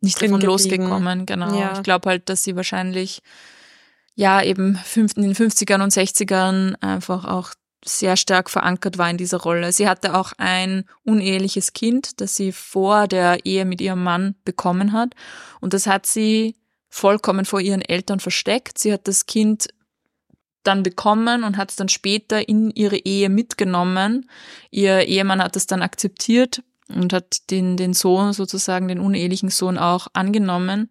nicht 0.00 0.22
davon 0.22 0.40
losgekommen, 0.40 1.26
genau. 1.26 1.58
Ja. 1.58 1.74
Ich 1.74 1.82
glaube 1.82 2.08
halt, 2.08 2.30
dass 2.30 2.42
sie 2.42 2.56
wahrscheinlich 2.56 3.20
ja 4.14 4.42
eben 4.42 4.78
in 4.94 5.22
den 5.22 5.34
50ern 5.34 5.82
und 5.82 5.92
60ern 5.92 6.76
einfach 6.80 7.26
auch 7.26 7.52
sehr 7.84 8.16
stark 8.16 8.48
verankert 8.48 8.96
war 8.96 9.10
in 9.10 9.18
dieser 9.18 9.38
Rolle. 9.38 9.72
Sie 9.72 9.88
hatte 9.88 10.14
auch 10.14 10.32
ein 10.38 10.84
uneheliches 11.04 11.74
Kind, 11.74 12.20
das 12.22 12.34
sie 12.34 12.50
vor 12.52 13.06
der 13.08 13.44
Ehe 13.44 13.66
mit 13.66 13.82
ihrem 13.82 14.02
Mann 14.02 14.36
bekommen 14.44 14.92
hat. 14.92 15.14
Und 15.60 15.74
das 15.74 15.86
hat 15.86 16.06
sie 16.06 16.56
vollkommen 16.88 17.44
vor 17.44 17.60
ihren 17.60 17.82
Eltern 17.82 18.20
versteckt. 18.20 18.78
Sie 18.78 18.92
hat 18.92 19.06
das 19.08 19.26
Kind 19.26 19.68
dann 20.62 20.82
bekommen 20.82 21.44
und 21.44 21.56
hat 21.56 21.70
es 21.70 21.76
dann 21.76 21.88
später 21.88 22.48
in 22.48 22.70
ihre 22.70 22.96
Ehe 22.96 23.28
mitgenommen. 23.28 24.28
Ihr 24.70 25.06
Ehemann 25.06 25.42
hat 25.42 25.56
es 25.56 25.66
dann 25.66 25.82
akzeptiert 25.82 26.62
und 26.88 27.12
hat 27.12 27.50
den, 27.50 27.76
den 27.76 27.94
Sohn 27.94 28.32
sozusagen, 28.32 28.88
den 28.88 29.00
unehelichen 29.00 29.50
Sohn 29.50 29.78
auch 29.78 30.08
angenommen. 30.12 30.90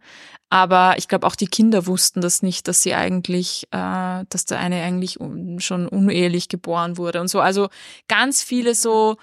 Aber 0.50 0.96
ich 0.98 1.08
glaube, 1.08 1.28
auch 1.28 1.36
die 1.36 1.48
Kinder 1.48 1.88
wussten 1.88 2.22
das 2.22 2.42
nicht, 2.42 2.68
dass 2.68 2.82
sie 2.82 2.96
eigentlich, 2.96 3.68
äh, 3.72 4.24
dass 4.30 4.46
der 4.46 4.60
eine 4.60 4.82
eigentlich 4.82 5.18
schon 5.58 5.88
unehelich 5.88 6.48
geboren 6.48 6.98
wurde 6.98 7.20
und 7.20 7.28
so. 7.28 7.42
Also 7.42 7.70
ganz 8.08 8.42
viele 8.42 8.74
so 8.74 9.18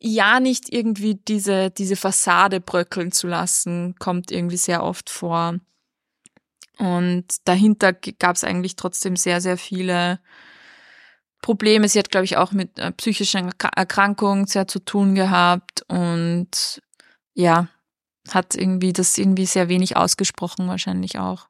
ja 0.00 0.40
nicht 0.40 0.72
irgendwie 0.72 1.14
diese, 1.14 1.70
diese 1.70 1.96
Fassade 1.96 2.60
bröckeln 2.60 3.12
zu 3.12 3.26
lassen, 3.26 3.94
kommt 3.98 4.30
irgendwie 4.30 4.56
sehr 4.56 4.82
oft 4.82 5.10
vor. 5.10 5.58
Und 6.78 7.24
dahinter 7.44 7.92
gab 7.92 8.36
es 8.36 8.44
eigentlich 8.44 8.76
trotzdem 8.76 9.16
sehr, 9.16 9.40
sehr 9.40 9.56
viele 9.56 10.20
Probleme. 11.40 11.88
Sie 11.88 11.98
hat, 11.98 12.10
glaube 12.10 12.24
ich, 12.24 12.36
auch 12.36 12.52
mit 12.52 12.78
äh, 12.78 12.92
psychischen 12.92 13.52
Erkrankungen 13.76 14.46
sehr 14.46 14.68
zu 14.68 14.80
tun 14.80 15.14
gehabt 15.14 15.84
und 15.88 16.82
ja, 17.34 17.68
hat 18.30 18.54
irgendwie 18.54 18.92
das 18.92 19.16
irgendwie 19.16 19.46
sehr 19.46 19.68
wenig 19.68 19.96
ausgesprochen, 19.96 20.68
wahrscheinlich 20.68 21.18
auch. 21.18 21.48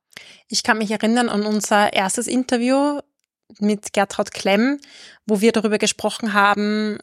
Ich 0.48 0.62
kann 0.62 0.78
mich 0.78 0.90
erinnern 0.90 1.28
an 1.28 1.44
unser 1.44 1.92
erstes 1.92 2.26
Interview 2.26 3.00
mit 3.58 3.92
Gertraud 3.92 4.32
Klemm, 4.32 4.78
wo 5.26 5.40
wir 5.40 5.52
darüber 5.52 5.78
gesprochen 5.78 6.32
haben, 6.32 6.98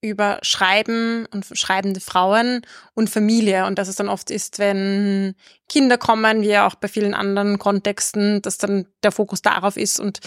über 0.00 0.38
Schreiben 0.42 1.26
und 1.32 1.46
schreibende 1.52 2.00
Frauen 2.00 2.62
und 2.94 3.10
Familie 3.10 3.66
und 3.66 3.78
dass 3.78 3.88
es 3.88 3.96
dann 3.96 4.08
oft 4.08 4.30
ist, 4.30 4.58
wenn 4.58 5.34
Kinder 5.68 5.98
kommen, 5.98 6.42
wie 6.42 6.56
auch 6.58 6.76
bei 6.76 6.88
vielen 6.88 7.14
anderen 7.14 7.58
Kontexten, 7.58 8.40
dass 8.42 8.58
dann 8.58 8.86
der 9.02 9.12
Fokus 9.12 9.42
darauf 9.42 9.76
ist 9.76 9.98
und 9.98 10.20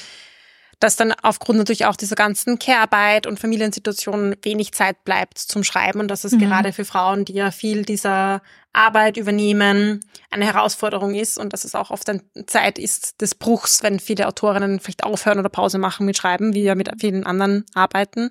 dass 0.81 0.95
dann 0.95 1.13
aufgrund 1.21 1.60
natürlich 1.60 1.86
auch 1.86 1.95
dieser 1.95 2.15
ganzen 2.15 2.57
Care-Arbeit 2.57 3.27
und 3.27 3.39
Familiensituation 3.39 4.36
wenig 4.41 4.73
Zeit 4.73 5.03
bleibt 5.05 5.38
zum 5.38 5.63
Schreiben 5.63 5.99
und 5.99 6.07
dass 6.07 6.23
es 6.23 6.34
mhm. 6.34 6.39
gerade 6.39 6.73
für 6.73 6.86
Frauen, 6.86 7.23
die 7.23 7.34
ja 7.34 7.51
viel 7.51 7.86
dieser 7.86 8.41
Arbeit 8.73 9.15
übernehmen, 9.15 9.99
eine 10.31 10.45
Herausforderung 10.45 11.13
ist 11.13 11.38
und 11.38 11.53
dass 11.53 11.65
es 11.65 11.75
auch 11.75 11.91
oft 11.91 12.10
eine 12.10 12.23
Zeit 12.47 12.79
ist 12.79 13.21
des 13.21 13.36
Bruchs, 13.36 13.84
wenn 13.84 13.99
viele 13.99 14.27
Autorinnen 14.27 14.79
vielleicht 14.79 15.03
aufhören 15.03 15.38
oder 15.38 15.49
Pause 15.49 15.77
machen 15.77 16.07
mit 16.07 16.17
Schreiben, 16.17 16.55
wie 16.55 16.63
ja 16.63 16.73
mit 16.73 16.89
vielen 16.99 17.25
anderen 17.25 17.63
Arbeiten 17.75 18.29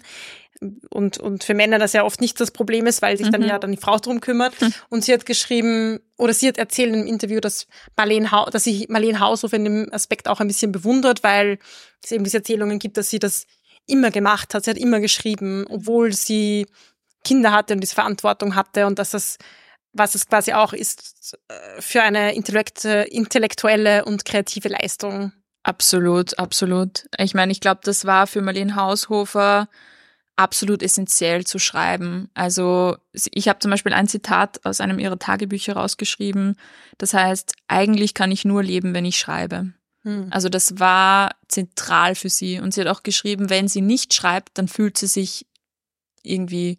und, 0.91 1.19
und 1.19 1.45
für 1.45 1.55
Männer 1.55 1.79
das 1.79 1.95
ja 1.95 2.05
oft 2.05 2.21
nicht 2.21 2.39
das 2.41 2.51
Problem 2.51 2.87
ist, 2.87 3.01
weil 3.01 3.17
sich 3.17 3.29
mhm. 3.29 3.33
dann 3.33 3.43
ja 3.43 3.59
dann 3.59 3.73
die 3.73 3.79
Frau 3.79 3.97
drum 3.99 4.21
kümmert. 4.21 4.61
Mhm. 4.61 4.75
Und 4.91 5.05
sie 5.05 5.13
hat 5.13 5.25
geschrieben, 5.25 6.01
oder 6.19 6.35
sie 6.35 6.49
hat 6.49 6.59
erzählt 6.59 6.95
im 6.95 7.07
Interview, 7.07 7.41
dass 7.41 7.67
Marlene, 7.97 8.31
ha 8.31 8.45
dass 8.51 8.65
sie 8.65 8.87
Marlene 8.89 9.21
Haushoff 9.21 9.53
in 9.53 9.65
dem 9.65 9.89
Aspekt 9.93 10.29
auch 10.29 10.41
ein 10.41 10.49
bisschen 10.49 10.73
bewundert, 10.73 11.23
weil 11.23 11.59
es 12.03 12.13
eben 12.13 12.25
diese 12.25 12.39
Erzählungen 12.39 12.79
gibt, 12.79 12.97
dass 12.97 13.11
sie 13.11 13.19
das 13.19 13.47
immer 13.87 14.11
gemacht 14.11 14.55
hat. 14.55 14.65
Sie 14.65 14.71
hat 14.71 14.79
immer 14.79 15.01
geschrieben, 15.01 15.67
obwohl 15.69 16.13
sie 16.13 16.67
Kinder 17.25 17.53
hatte 17.53 17.75
und 17.75 17.81
diese 17.81 17.95
Verantwortung 17.95 18.55
hatte 18.55 18.87
und 18.87 18.99
dass 18.99 19.11
das, 19.11 19.39
was 19.93 20.15
es 20.15 20.27
quasi 20.27 20.53
auch 20.53 20.73
ist, 20.73 21.39
äh, 21.49 21.81
für 21.81 22.03
eine 22.03 22.35
intellektuelle 22.35 24.05
und 24.05 24.25
kreative 24.25 24.69
Leistung. 24.69 25.33
Absolut, 25.63 26.39
absolut. 26.39 27.07
Ich 27.19 27.35
meine, 27.35 27.53
ich 27.53 27.61
glaube, 27.61 27.81
das 27.85 28.05
war 28.07 28.27
für 28.27 28.41
Marlene 28.41 28.77
Haushofer 28.77 29.69
absolut 30.41 30.83
essentiell 30.83 31.45
zu 31.45 31.59
schreiben. 31.59 32.31
Also 32.33 32.97
ich 33.13 33.49
habe 33.49 33.59
zum 33.59 33.71
Beispiel 33.71 33.93
ein 33.93 34.09
Zitat 34.09 34.65
aus 34.65 34.81
einem 34.81 34.99
ihrer 34.99 35.19
Tagebücher 35.19 35.75
rausgeschrieben. 35.75 36.57
Das 36.97 37.13
heißt, 37.13 37.53
eigentlich 37.69 38.15
kann 38.15 38.33
ich 38.33 38.47
nur 38.47 38.63
leben, 38.63 38.95
wenn 38.95 39.05
ich 39.05 39.19
schreibe. 39.19 39.75
Hm. 40.03 40.29
Also 40.31 40.49
das 40.49 40.79
war 40.79 41.35
zentral 41.47 42.15
für 42.15 42.31
sie. 42.31 42.59
Und 42.59 42.73
sie 42.73 42.81
hat 42.81 42.89
auch 42.89 43.03
geschrieben, 43.03 43.51
wenn 43.51 43.69
sie 43.69 43.83
nicht 43.83 44.15
schreibt, 44.15 44.57
dann 44.57 44.67
fühlt 44.67 44.97
sie 44.97 45.09
sich 45.09 45.47
irgendwie, 46.23 46.79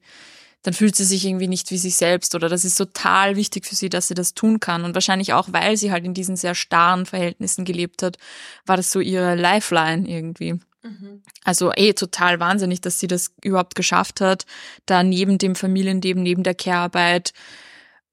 dann 0.64 0.74
fühlt 0.74 0.96
sie 0.96 1.06
sich 1.06 1.24
irgendwie 1.26 1.48
nicht 1.48 1.70
wie 1.70 1.78
sich 1.78 1.96
selbst. 1.96 2.34
Oder 2.34 2.50
das 2.50 2.66
ist 2.66 2.76
total 2.76 3.36
wichtig 3.36 3.68
für 3.68 3.76
sie, 3.76 3.90
dass 3.90 4.08
sie 4.08 4.16
das 4.16 4.34
tun 4.34 4.60
kann. 4.60 4.86
Und 4.86 4.96
wahrscheinlich 4.96 5.34
auch, 5.34 5.50
weil 5.52 5.78
sie 5.78 5.92
halt 5.92 6.04
in 6.04 6.16
diesen 6.16 6.36
sehr 6.36 6.56
starren 6.56 7.06
Verhältnissen 7.06 7.64
gelebt 7.64 8.02
hat, 8.02 8.18
war 8.66 8.76
das 8.76 8.92
so 8.92 9.00
ihre 9.00 9.36
Lifeline 9.36 10.10
irgendwie. 10.10 10.60
Mhm. 10.84 11.22
Also 11.44 11.72
eh 11.76 11.94
total 11.94 12.40
wahnsinnig, 12.40 12.82
dass 12.82 13.00
sie 13.00 13.08
das 13.08 13.34
überhaupt 13.44 13.76
geschafft 13.76 14.22
hat, 14.22 14.46
da 14.86 15.04
neben 15.04 15.38
dem 15.38 15.56
Familienleben, 15.56 16.24
neben 16.24 16.44
der 16.44 16.56
Care-Arbeit 16.56 17.34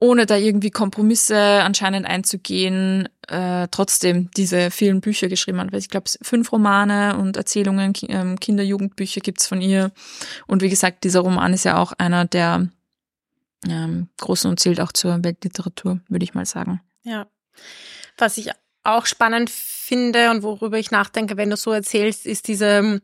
ohne 0.01 0.27
da 0.27 0.37
irgendwie 0.37 0.71
Kompromisse 0.71 1.37
anscheinend 1.37 2.07
einzugehen, 2.07 3.09
äh, 3.27 3.67
trotzdem 3.71 4.31
diese 4.37 4.71
vielen 4.71 5.01
Bücher 5.01 5.29
geschrieben 5.29 5.61
hat. 5.61 5.75
Ich 5.75 5.89
glaube, 5.89 6.09
fünf 6.23 6.53
Romane 6.53 7.17
und 7.17 7.37
Erzählungen, 7.37 7.93
ähm, 8.09 8.39
Kinder-Jugendbücher 8.39 9.21
gibt's 9.21 9.47
von 9.47 9.61
ihr. 9.61 9.91
Und 10.47 10.63
wie 10.63 10.69
gesagt, 10.69 11.05
dieser 11.05 11.21
Roman 11.21 11.53
ist 11.53 11.65
ja 11.65 11.79
auch 11.79 11.93
einer 11.93 12.25
der 12.27 12.69
ähm, 13.69 14.09
großen 14.19 14.49
und 14.49 14.61
zählt 14.61 14.81
auch 14.81 14.93
zur 14.93 15.25
Weltliteratur, 15.25 16.01
würde 16.09 16.25
ich 16.25 16.35
mal 16.35 16.47
sagen. 16.47 16.81
Ja. 17.03 17.27
Was 18.17 18.39
ich 18.39 18.51
auch 18.89 19.07
spannend 19.07 19.51
finde 19.51 20.31
und 20.31 20.43
worüber 20.43 20.79
ich 20.79 20.91
nachdenke, 20.91 21.37
wenn 21.37 21.51
du 21.51 21.57
so 21.57 21.73
erzählst, 21.73 22.27
ist 22.27 22.49
diese 22.49 22.67
ähm, 22.67 23.03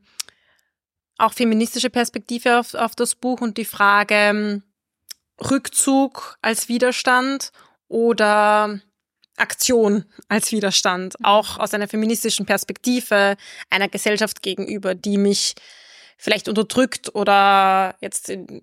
auch 1.18 1.33
feministische 1.33 1.90
Perspektive 1.90 2.59
auf, 2.59 2.75
auf 2.75 2.94
das 2.94 3.14
Buch 3.14 3.40
und 3.40 3.57
die 3.57 3.64
Frage, 3.64 4.14
ähm, 4.14 4.62
Rückzug 5.51 6.38
als 6.42 6.68
Widerstand 6.68 7.51
oder 7.88 8.81
Aktion 9.37 10.05
als 10.29 10.53
Widerstand, 10.53 11.18
mhm. 11.18 11.25
auch 11.25 11.59
aus 11.59 11.75
einer 11.75 11.88
feministischen 11.88 12.47
Perspektive 12.47 13.37
einer 13.70 13.88
Gesellschaft 13.88 14.42
gegenüber, 14.42 14.94
die 14.94 15.18
mich 15.18 15.55
vielleicht 16.16 16.49
unterdrückt 16.49 17.14
oder 17.14 17.97
jetzt 18.01 18.31
in, 18.31 18.62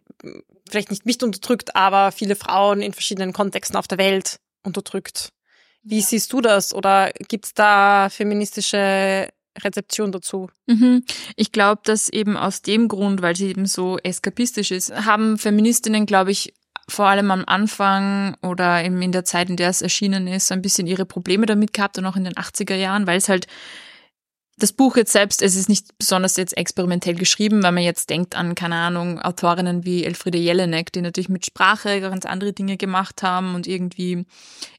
vielleicht 0.69 0.89
nicht 0.89 1.05
mich 1.05 1.21
unterdrückt, 1.21 1.75
aber 1.75 2.11
viele 2.11 2.35
Frauen 2.35 2.81
in 2.81 2.93
verschiedenen 2.93 3.33
Kontexten 3.33 3.75
auf 3.75 3.87
der 3.87 3.97
Welt 3.97 4.39
unterdrückt. 4.63 5.33
Wie 5.83 6.01
siehst 6.01 6.31
du 6.33 6.41
das? 6.41 6.73
Oder 6.73 7.11
gibt's 7.27 7.53
da 7.53 8.09
feministische 8.09 9.27
Rezeption 9.59 10.11
dazu. 10.11 10.49
Mhm. 10.67 11.03
Ich 11.35 11.51
glaube, 11.51 11.81
dass 11.83 12.09
eben 12.09 12.37
aus 12.37 12.61
dem 12.61 12.87
Grund, 12.87 13.21
weil 13.21 13.35
sie 13.35 13.49
eben 13.49 13.65
so 13.65 13.97
eskapistisch 13.97 14.71
ist, 14.71 14.93
haben 15.05 15.37
Feministinnen, 15.37 16.05
glaube 16.05 16.31
ich, 16.31 16.53
vor 16.87 17.05
allem 17.05 17.31
am 17.31 17.43
Anfang 17.45 18.35
oder 18.41 18.83
eben 18.83 19.01
in 19.01 19.11
der 19.11 19.23
Zeit, 19.23 19.49
in 19.49 19.57
der 19.57 19.69
es 19.69 19.81
erschienen 19.81 20.27
ist, 20.27 20.51
ein 20.51 20.61
bisschen 20.61 20.87
ihre 20.87 21.05
Probleme 21.05 21.45
damit 21.45 21.73
gehabt 21.73 21.97
und 21.97 22.05
auch 22.05 22.15
in 22.15 22.23
den 22.23 22.33
80er 22.33 22.75
Jahren, 22.75 23.07
weil 23.07 23.17
es 23.17 23.29
halt 23.29 23.47
das 24.61 24.73
Buch 24.73 24.95
jetzt 24.95 25.11
selbst, 25.11 25.41
es 25.41 25.55
ist 25.55 25.69
nicht 25.69 25.97
besonders 25.97 26.37
jetzt 26.37 26.55
experimentell 26.55 27.15
geschrieben, 27.15 27.63
weil 27.63 27.71
man 27.71 27.83
jetzt 27.83 28.09
denkt 28.09 28.35
an, 28.35 28.53
keine 28.53 28.75
Ahnung, 28.75 29.19
Autorinnen 29.19 29.85
wie 29.85 30.03
Elfriede 30.03 30.37
Jelinek, 30.37 30.91
die 30.91 31.01
natürlich 31.01 31.29
mit 31.29 31.45
Sprache 31.45 31.99
ganz 31.99 32.25
andere 32.25 32.53
Dinge 32.53 32.77
gemacht 32.77 33.23
haben 33.23 33.55
und 33.55 33.65
irgendwie 33.65 34.25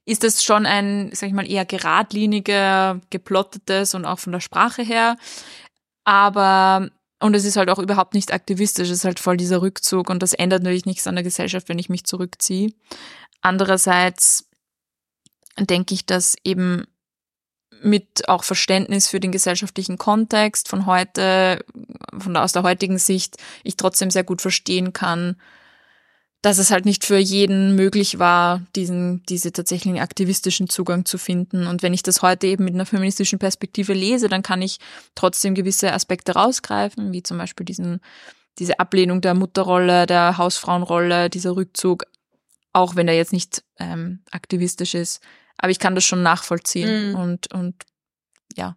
ist 0.04 0.22
es 0.22 0.44
schon 0.44 0.66
ein, 0.66 1.10
sag 1.12 1.28
ich 1.28 1.34
mal, 1.34 1.50
eher 1.50 1.64
geradliniger, 1.64 3.00
geplottetes 3.10 3.94
und 3.94 4.04
auch 4.04 4.20
von 4.20 4.32
der 4.32 4.40
Sprache 4.40 4.82
her. 4.82 5.16
Aber 6.04 6.88
und 7.20 7.34
es 7.34 7.44
ist 7.44 7.56
halt 7.56 7.70
auch 7.70 7.78
überhaupt 7.78 8.14
nicht 8.14 8.32
aktivistisch, 8.32 8.88
es 8.88 8.98
ist 8.98 9.04
halt 9.04 9.20
voll 9.20 9.36
dieser 9.36 9.62
Rückzug 9.62 10.10
und 10.10 10.22
das 10.22 10.32
ändert 10.32 10.62
natürlich 10.62 10.86
nichts 10.86 11.06
an 11.06 11.14
der 11.14 11.24
Gesellschaft, 11.24 11.68
wenn 11.68 11.78
ich 11.78 11.88
mich 11.88 12.04
zurückziehe. 12.04 12.72
Andererseits 13.40 14.48
denke 15.58 15.94
ich, 15.94 16.06
dass 16.06 16.36
eben 16.44 16.84
mit 17.82 18.28
auch 18.28 18.44
Verständnis 18.44 19.08
für 19.08 19.20
den 19.20 19.32
gesellschaftlichen 19.32 19.98
Kontext 19.98 20.68
von 20.68 20.86
heute, 20.86 21.64
von 22.18 22.36
aus 22.36 22.52
der 22.52 22.62
heutigen 22.62 22.98
Sicht, 22.98 23.36
ich 23.64 23.76
trotzdem 23.76 24.10
sehr 24.10 24.24
gut 24.24 24.40
verstehen 24.40 24.92
kann, 24.92 25.36
dass 26.42 26.58
es 26.58 26.72
halt 26.72 26.84
nicht 26.84 27.04
für 27.04 27.18
jeden 27.18 27.76
möglich 27.76 28.18
war, 28.18 28.62
diesen, 28.74 29.22
diese 29.28 29.52
tatsächlichen 29.52 30.00
aktivistischen 30.00 30.68
Zugang 30.68 31.04
zu 31.04 31.16
finden. 31.16 31.68
Und 31.68 31.82
wenn 31.82 31.94
ich 31.94 32.02
das 32.02 32.20
heute 32.20 32.48
eben 32.48 32.64
mit 32.64 32.74
einer 32.74 32.84
feministischen 32.84 33.38
Perspektive 33.38 33.92
lese, 33.92 34.28
dann 34.28 34.42
kann 34.42 34.60
ich 34.60 34.78
trotzdem 35.14 35.54
gewisse 35.54 35.92
Aspekte 35.92 36.32
rausgreifen, 36.32 37.12
wie 37.12 37.22
zum 37.22 37.38
Beispiel 37.38 37.64
diesen, 37.64 38.00
diese 38.58 38.80
Ablehnung 38.80 39.20
der 39.20 39.34
Mutterrolle, 39.34 40.06
der 40.06 40.36
Hausfrauenrolle, 40.36 41.30
dieser 41.30 41.54
Rückzug, 41.54 42.04
auch 42.72 42.96
wenn 42.96 43.06
er 43.06 43.14
jetzt 43.14 43.32
nicht 43.32 43.62
ähm, 43.78 44.20
aktivistisch 44.32 44.94
ist. 44.94 45.20
Aber 45.58 45.70
ich 45.70 45.78
kann 45.78 45.94
das 45.94 46.04
schon 46.04 46.22
nachvollziehen 46.22 47.10
mhm. 47.10 47.14
und, 47.14 47.52
und 47.54 47.74
ja, 48.56 48.76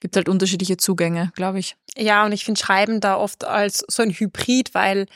gibt 0.00 0.16
halt 0.16 0.28
unterschiedliche 0.28 0.76
Zugänge, 0.76 1.32
glaube 1.34 1.58
ich. 1.58 1.76
Ja, 1.96 2.24
und 2.24 2.32
ich 2.32 2.44
finde 2.44 2.60
Schreiben 2.60 3.00
da 3.00 3.16
oft 3.16 3.44
als 3.44 3.84
so 3.88 4.02
ein 4.02 4.10
Hybrid, 4.10 4.74
weil 4.74 5.06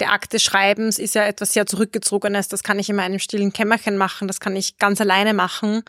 der 0.00 0.12
Akt 0.12 0.32
des 0.32 0.42
Schreibens 0.42 0.98
ist 0.98 1.14
ja 1.14 1.24
etwas 1.24 1.52
sehr 1.52 1.66
Zurückgezogenes. 1.66 2.48
Das 2.48 2.62
kann 2.62 2.78
ich 2.78 2.88
in 2.88 2.96
meinem 2.96 3.18
stillen 3.18 3.52
Kämmerchen 3.52 3.96
machen, 3.96 4.28
das 4.28 4.40
kann 4.40 4.56
ich 4.56 4.78
ganz 4.78 5.00
alleine 5.00 5.34
machen. 5.34 5.82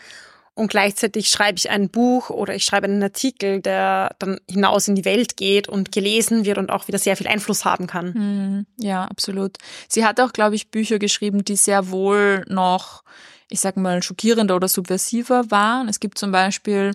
Und 0.56 0.68
gleichzeitig 0.68 1.30
schreibe 1.30 1.58
ich 1.58 1.72
ein 1.72 1.90
Buch 1.90 2.30
oder 2.30 2.54
ich 2.54 2.64
schreibe 2.64 2.86
einen 2.86 3.02
Artikel, 3.02 3.60
der 3.60 4.16
dann 4.20 4.40
hinaus 4.48 4.88
in 4.88 4.94
die 4.94 5.06
Welt 5.06 5.36
geht 5.36 5.68
und 5.68 5.92
gelesen 5.92 6.46
wird 6.46 6.60
und 6.60 6.70
auch 6.70 6.88
wieder 6.88 7.00
sehr 7.00 7.18
viel 7.18 7.28
Einfluss 7.28 7.66
haben 7.66 7.88
kann. 7.88 8.14
Hm, 8.14 8.66
ja, 8.78 9.06
absolut. 9.06 9.58
Sie 9.88 10.06
hat 10.06 10.20
auch, 10.20 10.32
glaube 10.32 10.54
ich, 10.54 10.70
Bücher 10.70 11.00
geschrieben, 11.00 11.44
die 11.44 11.56
sehr 11.56 11.90
wohl 11.90 12.46
noch, 12.48 13.04
ich 13.50 13.60
sag 13.60 13.78
mal, 13.78 14.02
schockierender 14.04 14.56
oder 14.56 14.68
subversiver 14.68 15.50
waren. 15.52 15.88
Es 15.90 16.00
gibt 16.00 16.18
zum 16.18 16.32
Beispiel 16.32 16.92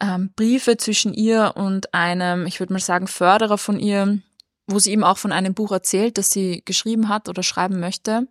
ähm, 0.00 0.30
Briefe 0.36 0.76
zwischen 0.76 1.14
ihr 1.14 1.52
und 1.56 1.94
einem, 1.94 2.46
ich 2.46 2.60
würde 2.60 2.72
mal 2.72 2.80
sagen, 2.80 3.06
Förderer 3.06 3.58
von 3.58 3.80
ihr, 3.80 4.18
wo 4.66 4.78
sie 4.78 4.92
ihm 4.92 5.04
auch 5.04 5.18
von 5.18 5.32
einem 5.32 5.54
Buch 5.54 5.72
erzählt, 5.72 6.18
das 6.18 6.30
sie 6.30 6.62
geschrieben 6.64 7.08
hat 7.08 7.28
oder 7.28 7.42
schreiben 7.42 7.80
möchte. 7.80 8.26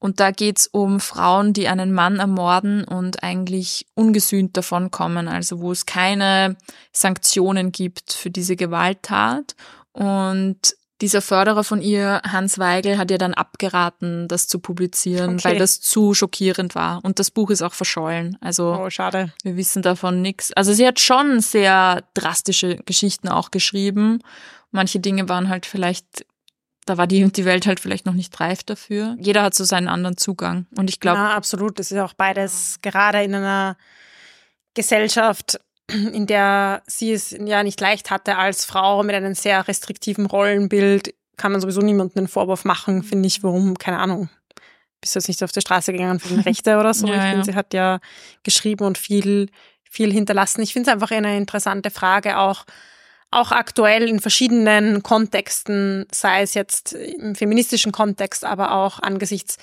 Und 0.00 0.20
da 0.20 0.30
geht's 0.30 0.68
um 0.68 1.00
Frauen, 1.00 1.52
die 1.52 1.66
einen 1.66 1.92
Mann 1.92 2.20
ermorden 2.20 2.84
und 2.84 3.22
eigentlich 3.24 3.86
ungesühnt 3.94 4.56
davonkommen, 4.56 5.26
also 5.26 5.60
wo 5.60 5.72
es 5.72 5.86
keine 5.86 6.56
Sanktionen 6.92 7.72
gibt 7.72 8.12
für 8.12 8.30
diese 8.30 8.54
Gewalttat. 8.54 9.56
Und 9.92 10.76
dieser 11.00 11.22
Förderer 11.22 11.62
von 11.62 11.80
ihr, 11.80 12.20
Hans 12.24 12.58
Weigel, 12.58 12.98
hat 12.98 13.10
ihr 13.10 13.18
dann 13.18 13.34
abgeraten, 13.34 14.26
das 14.28 14.48
zu 14.48 14.58
publizieren, 14.58 15.34
okay. 15.34 15.44
weil 15.44 15.58
das 15.58 15.80
zu 15.80 16.14
schockierend 16.14 16.74
war. 16.74 17.04
Und 17.04 17.18
das 17.18 17.30
Buch 17.30 17.50
ist 17.50 17.62
auch 17.62 17.74
verschollen. 17.74 18.36
Also 18.40 18.76
oh, 18.80 18.90
schade. 18.90 19.32
wir 19.44 19.56
wissen 19.56 19.82
davon 19.82 20.22
nichts. 20.22 20.52
Also 20.54 20.72
sie 20.72 20.86
hat 20.86 20.98
schon 20.98 21.40
sehr 21.40 22.02
drastische 22.14 22.76
Geschichten 22.84 23.28
auch 23.28 23.50
geschrieben 23.50 24.20
Manche 24.70 25.00
Dinge 25.00 25.28
waren 25.28 25.48
halt 25.48 25.66
vielleicht, 25.66 26.26
da 26.84 26.98
war 26.98 27.06
die, 27.06 27.30
die 27.32 27.44
Welt 27.44 27.66
halt 27.66 27.80
vielleicht 27.80 28.06
noch 28.06 28.14
nicht 28.14 28.38
reif 28.38 28.62
dafür. 28.62 29.16
Jeder 29.18 29.42
hat 29.42 29.54
so 29.54 29.64
seinen 29.64 29.88
anderen 29.88 30.16
Zugang. 30.16 30.66
Und 30.76 30.90
ich 30.90 31.00
glaube. 31.00 31.18
Ja, 31.18 31.34
absolut. 31.34 31.78
Das 31.78 31.90
ist 31.90 31.98
auch 31.98 32.14
beides 32.14 32.78
gerade 32.82 33.22
in 33.22 33.34
einer 33.34 33.76
Gesellschaft, 34.74 35.58
in 36.12 36.26
der 36.26 36.82
sie 36.86 37.12
es 37.12 37.30
ja 37.30 37.62
nicht 37.62 37.80
leicht 37.80 38.10
hatte 38.10 38.36
als 38.36 38.64
Frau 38.64 39.02
mit 39.02 39.14
einem 39.14 39.34
sehr 39.34 39.66
restriktiven 39.66 40.26
Rollenbild, 40.26 41.14
kann 41.36 41.52
man 41.52 41.60
sowieso 41.60 41.80
niemandem 41.80 42.18
einen 42.18 42.28
Vorwurf 42.28 42.64
machen, 42.64 43.02
finde 43.02 43.26
ich, 43.26 43.42
warum, 43.42 43.78
keine 43.78 43.98
Ahnung. 43.98 44.28
Bist 45.00 45.14
du 45.14 45.20
jetzt 45.20 45.28
nicht 45.28 45.44
auf 45.44 45.52
die 45.52 45.60
Straße 45.60 45.92
gegangen 45.92 46.18
für 46.18 46.28
den 46.28 46.40
Rechte 46.44 46.78
oder 46.78 46.92
so? 46.92 47.06
ja, 47.06 47.14
ich 47.14 47.22
finde, 47.22 47.38
ja. 47.38 47.44
sie 47.44 47.54
hat 47.54 47.72
ja 47.72 48.00
geschrieben 48.42 48.84
und 48.84 48.98
viel, 48.98 49.48
viel 49.84 50.12
hinterlassen. 50.12 50.62
Ich 50.62 50.72
finde 50.72 50.90
es 50.90 50.94
einfach 50.94 51.12
eine 51.12 51.36
interessante 51.36 51.90
Frage 51.90 52.38
auch, 52.38 52.64
auch 53.30 53.52
aktuell 53.52 54.08
in 54.08 54.20
verschiedenen 54.20 55.02
Kontexten, 55.02 56.06
sei 56.10 56.42
es 56.42 56.54
jetzt 56.54 56.94
im 56.94 57.34
feministischen 57.34 57.92
Kontext, 57.92 58.44
aber 58.44 58.72
auch 58.72 59.00
angesichts 59.00 59.58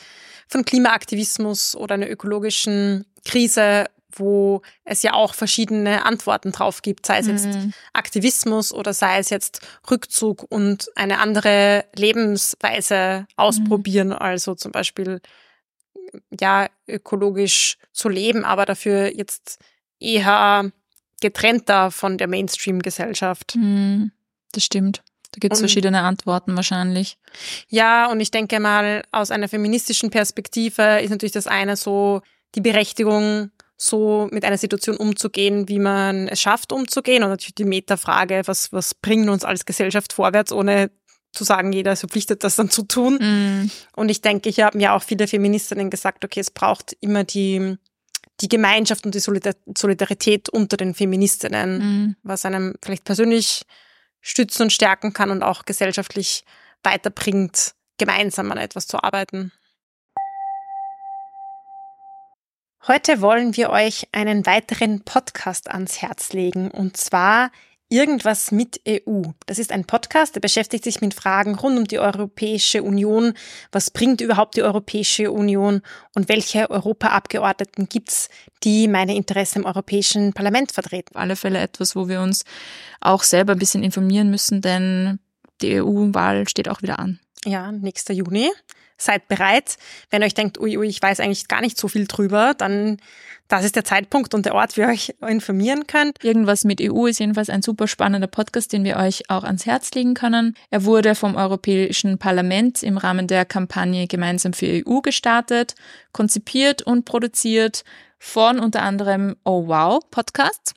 von 0.48 0.64
Klimaaktivismus 0.64 1.76
oder 1.76 1.96
einer 1.96 2.10
ökologischen 2.10 3.06
Krise, 3.26 3.86
wo 4.16 4.62
es 4.84 5.04
ja 5.04 5.14
auch 5.14 5.34
verschiedene 5.34 6.06
Antworten 6.06 6.52
drauf 6.52 6.82
gibt, 6.82 7.06
sei 7.06 7.20
es 7.20 7.28
jetzt 7.28 7.48
mhm. 7.48 7.74
Aktivismus 7.94 8.74
oder 8.74 8.94
sei 8.94 9.20
es 9.20 9.30
jetzt 9.30 9.62
Rückzug 9.90 10.46
und 10.50 10.90
eine 10.96 11.20
andere 11.20 11.86
Lebensweise 11.96 13.28
ausprobieren, 13.36 14.10
mhm. 14.10 14.14
also 14.16 14.56
zum 14.56 14.72
Beispiel 14.72 15.22
ja 16.40 16.68
ökologisch 16.88 17.78
zu 17.92 18.10
leben, 18.10 18.46
aber 18.46 18.66
dafür 18.66 19.16
jetzt 19.16 19.60
eher 20.00 20.72
getrennter 21.22 21.92
von 21.92 22.18
der 22.18 22.28
Mainstream-Gesellschaft. 22.28 23.56
Mm, 23.56 24.08
das 24.52 24.64
stimmt. 24.64 25.02
Da 25.32 25.40
gibt 25.40 25.54
es 25.54 25.60
verschiedene 25.60 26.02
Antworten 26.02 26.56
wahrscheinlich. 26.56 27.18
Ja, 27.68 28.10
und 28.10 28.22
ich 28.22 28.32
denke 28.32 28.60
mal, 28.60 29.04
aus 29.12 29.32
einer 29.32 29.50
feministischen 29.50 30.10
Perspektive 30.10 31.02
ist 31.02 31.10
natürlich 31.10 31.34
das 31.34 31.48
eine 31.48 31.76
so 31.76 32.22
die 32.56 32.62
Berechtigung, 32.62 33.52
so 33.78 34.28
mit 34.32 34.46
einer 34.46 34.58
Situation 34.58 34.98
umzugehen, 34.98 35.68
wie 35.68 35.80
man 35.80 36.28
es 36.28 36.42
schafft, 36.42 36.72
umzugehen. 36.72 37.24
Und 37.24 37.30
natürlich 37.30 37.56
die 37.56 37.66
Metafrage, 37.66 38.42
was, 38.46 38.72
was 38.72 38.94
bringt 38.94 39.30
uns 39.30 39.44
als 39.44 39.66
Gesellschaft 39.66 40.14
vorwärts, 40.14 40.52
ohne 40.52 40.92
zu 41.34 41.44
sagen, 41.44 41.74
jeder 41.74 41.92
ist 41.92 42.00
verpflichtet, 42.00 42.44
das 42.46 42.56
dann 42.56 42.70
zu 42.70 42.84
tun. 42.84 43.16
Mm. 43.16 43.72
Und 43.98 44.10
ich 44.10 44.22
denke, 44.22 44.48
ich 44.48 44.62
habe 44.62 44.78
mir 44.78 44.94
auch 44.94 45.04
viele 45.04 45.28
Feministinnen 45.28 45.90
gesagt, 45.90 46.24
okay, 46.24 46.40
es 46.40 46.50
braucht 46.50 46.96
immer 47.02 47.26
die 47.26 47.78
die 48.42 48.50
Gemeinschaft 48.50 49.06
und 49.06 49.16
die 49.16 49.20
Solidarität 49.20 50.50
unter 50.50 50.78
den 50.78 50.94
Feministinnen, 50.94 51.78
mhm. 51.78 52.16
was 52.24 52.46
einem 52.46 52.76
vielleicht 52.84 53.06
persönlich 53.06 53.64
stützen 54.22 54.64
und 54.64 54.74
stärken 54.74 55.14
kann 55.14 55.32
und 55.32 55.44
auch 55.44 55.66
gesellschaftlich 55.66 56.44
weiterbringt, 56.84 57.76
gemeinsam 57.98 58.52
an 58.52 58.58
etwas 58.58 58.88
zu 58.88 59.02
arbeiten. 59.02 59.52
Heute 62.88 63.20
wollen 63.22 63.58
wir 63.58 63.72
euch 63.72 64.08
einen 64.12 64.46
weiteren 64.46 65.02
Podcast 65.02 65.72
ans 65.72 66.04
Herz 66.04 66.34
legen. 66.34 66.70
Und 66.70 66.98
zwar 66.98 67.50
Irgendwas 67.88 68.52
mit 68.52 68.82
EU. 68.88 69.22
Das 69.46 69.60
ist 69.60 69.72
ein 69.72 69.86
Podcast, 69.86 70.34
der 70.34 70.42
beschäftigt 70.42 70.84
sich 70.84 71.02
mit 71.02 71.14
Fragen 71.14 71.54
rund 71.54 71.78
um 71.78 71.86
die 71.86 72.00
Europäische 72.00 72.82
Union. 72.82 73.34
Was 73.72 73.92
bringt 73.92 74.22
überhaupt 74.22 74.58
die 74.58 74.64
Europäische 74.64 75.32
Union 75.32 75.82
und 76.16 76.28
welche 76.28 76.72
Europaabgeordneten 76.72 77.88
gibt's, 77.88 78.30
die 78.64 78.88
meine 78.88 79.16
Interessen 79.16 79.60
im 79.60 79.66
Europäischen 79.66 80.34
Parlament 80.34 80.72
vertreten? 80.72 81.16
Auf 81.16 81.22
alle 81.22 81.36
Fälle 81.36 81.60
etwas, 81.60 81.96
wo 81.96 82.08
wir 82.08 82.22
uns 82.22 82.44
auch 83.02 83.22
selber 83.22 83.54
ein 83.54 83.60
bisschen 83.60 83.84
informieren 83.84 84.32
müssen, 84.32 84.62
denn 84.62 85.20
die 85.62 85.80
EU-Wahl 85.80 86.50
steht 86.50 86.68
auch 86.68 86.82
wieder 86.82 86.98
an. 86.98 87.20
Ja, 87.46 87.72
nächster 87.72 88.16
Juni. 88.16 88.50
Seid 88.98 89.28
bereit. 89.28 89.78
Wenn 90.10 90.22
ihr 90.22 90.26
euch 90.26 90.34
denkt, 90.34 90.60
ui, 90.60 90.78
ui, 90.78 90.88
ich 90.88 91.02
weiß 91.02 91.20
eigentlich 91.20 91.48
gar 91.48 91.62
nicht 91.62 91.78
so 91.78 91.88
viel 91.88 92.08
drüber, 92.08 92.54
dann 92.54 92.98
das 93.48 93.64
ist 93.64 93.76
der 93.76 93.84
Zeitpunkt 93.84 94.34
und 94.34 94.46
der 94.46 94.56
Ort, 94.56 94.76
wie 94.76 94.82
ihr 94.82 94.88
euch 94.88 95.14
informieren 95.22 95.86
könnt. 95.86 96.24
Irgendwas 96.24 96.64
mit 96.64 96.82
EU 96.82 97.06
ist 97.06 97.20
jedenfalls 97.20 97.52
ein 97.52 97.62
super 97.62 97.88
spannender 97.88 98.28
Podcast, 98.28 98.74
den 98.74 98.84
wir 98.84 98.98
euch 98.98 99.30
auch 99.30 99.44
ans 99.44 99.68
Herz 99.68 99.92
legen 99.92 100.16
können. 100.16 100.56
Er 100.72 100.84
wurde 100.84 101.14
vom 101.14 101.36
Europäischen 101.36 102.18
Parlament 102.18 102.82
im 102.82 102.98
Rahmen 102.98 103.28
der 103.28 103.46
Kampagne 103.46 104.08
Gemeinsam 104.08 104.54
für 104.54 104.84
EU 104.86 105.02
gestartet, 105.02 105.76
konzipiert 106.12 106.82
und 106.82 107.06
produziert 107.06 107.84
von 108.18 108.60
unter 108.60 108.82
anderem 108.82 109.36
Oh 109.44 109.68
Wow 109.68 110.00
Podcasts. 110.10 110.74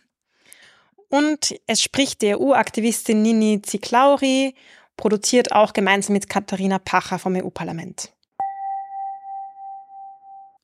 Und 1.09 1.54
es 1.66 1.81
spricht 1.81 2.20
die 2.20 2.37
EU-Aktivistin 2.37 3.22
Nini 3.22 3.62
Ziklauri, 3.62 4.54
produziert 4.99 5.53
auch 5.53 5.73
gemeinsam 5.73 6.13
mit 6.13 6.29
Katharina 6.29 6.79
Pacher 6.79 7.19
vom 7.19 7.35
EU-Parlament. 7.35 8.13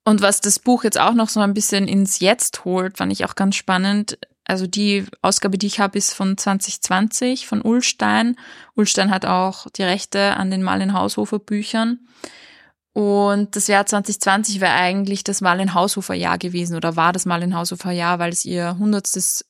Und 0.05 0.21
was 0.21 0.43
das 0.43 0.59
Buch 0.59 0.85
jetzt 0.85 1.01
auch 1.01 1.15
noch 1.15 1.31
so 1.31 1.41
ein 1.41 1.55
bisschen 1.55 1.89
ins 1.89 2.21
Jetzt 2.21 2.67
holt, 2.67 2.99
fand 2.99 3.11
ich 3.11 3.25
auch 3.25 3.37
ganz 3.37 3.57
spannend. 3.57 4.19
Also 4.45 4.67
die 4.67 5.07
Ausgabe, 5.23 5.57
die 5.57 5.67
ich 5.67 5.81
habe, 5.81 5.97
ist 5.97 6.13
von 6.13 6.37
2020 6.37 7.47
von 7.47 7.63
Ullstein. 7.63 8.37
Ullstein 8.75 9.11
hat 9.11 9.25
auch 9.25 9.67
die 9.71 9.83
Rechte 9.83 10.37
an 10.37 10.51
den 10.51 10.63
Marlen 10.63 10.93
Haushofer 10.93 11.39
Büchern. 11.39 12.01
Und 12.93 13.57
das 13.57 13.67
Jahr 13.67 13.87
2020 13.87 14.61
wäre 14.61 14.75
eigentlich 14.75 15.25
das 15.25 15.41
Marlen 15.41 15.73
Haushofer 15.73 16.15
Jahr 16.15 16.37
gewesen 16.37 16.77
oder 16.77 16.97
war 16.97 17.15
das 17.15 17.25
Marlen 17.25 17.57
Haushofer 17.57 17.91
Jahr, 17.91 18.19
weil 18.19 18.33
es 18.33 18.45
ihr 18.45 18.77
hundertstes 18.79 19.47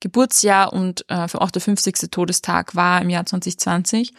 Geburtsjahr 0.00 0.72
und 0.72 1.04
äh, 1.08 1.26
auch 1.34 1.50
der 1.50 1.62
50. 1.62 2.10
Todestag 2.10 2.74
war 2.74 3.00
im 3.00 3.10
Jahr 3.10 3.26
2020. 3.26 4.12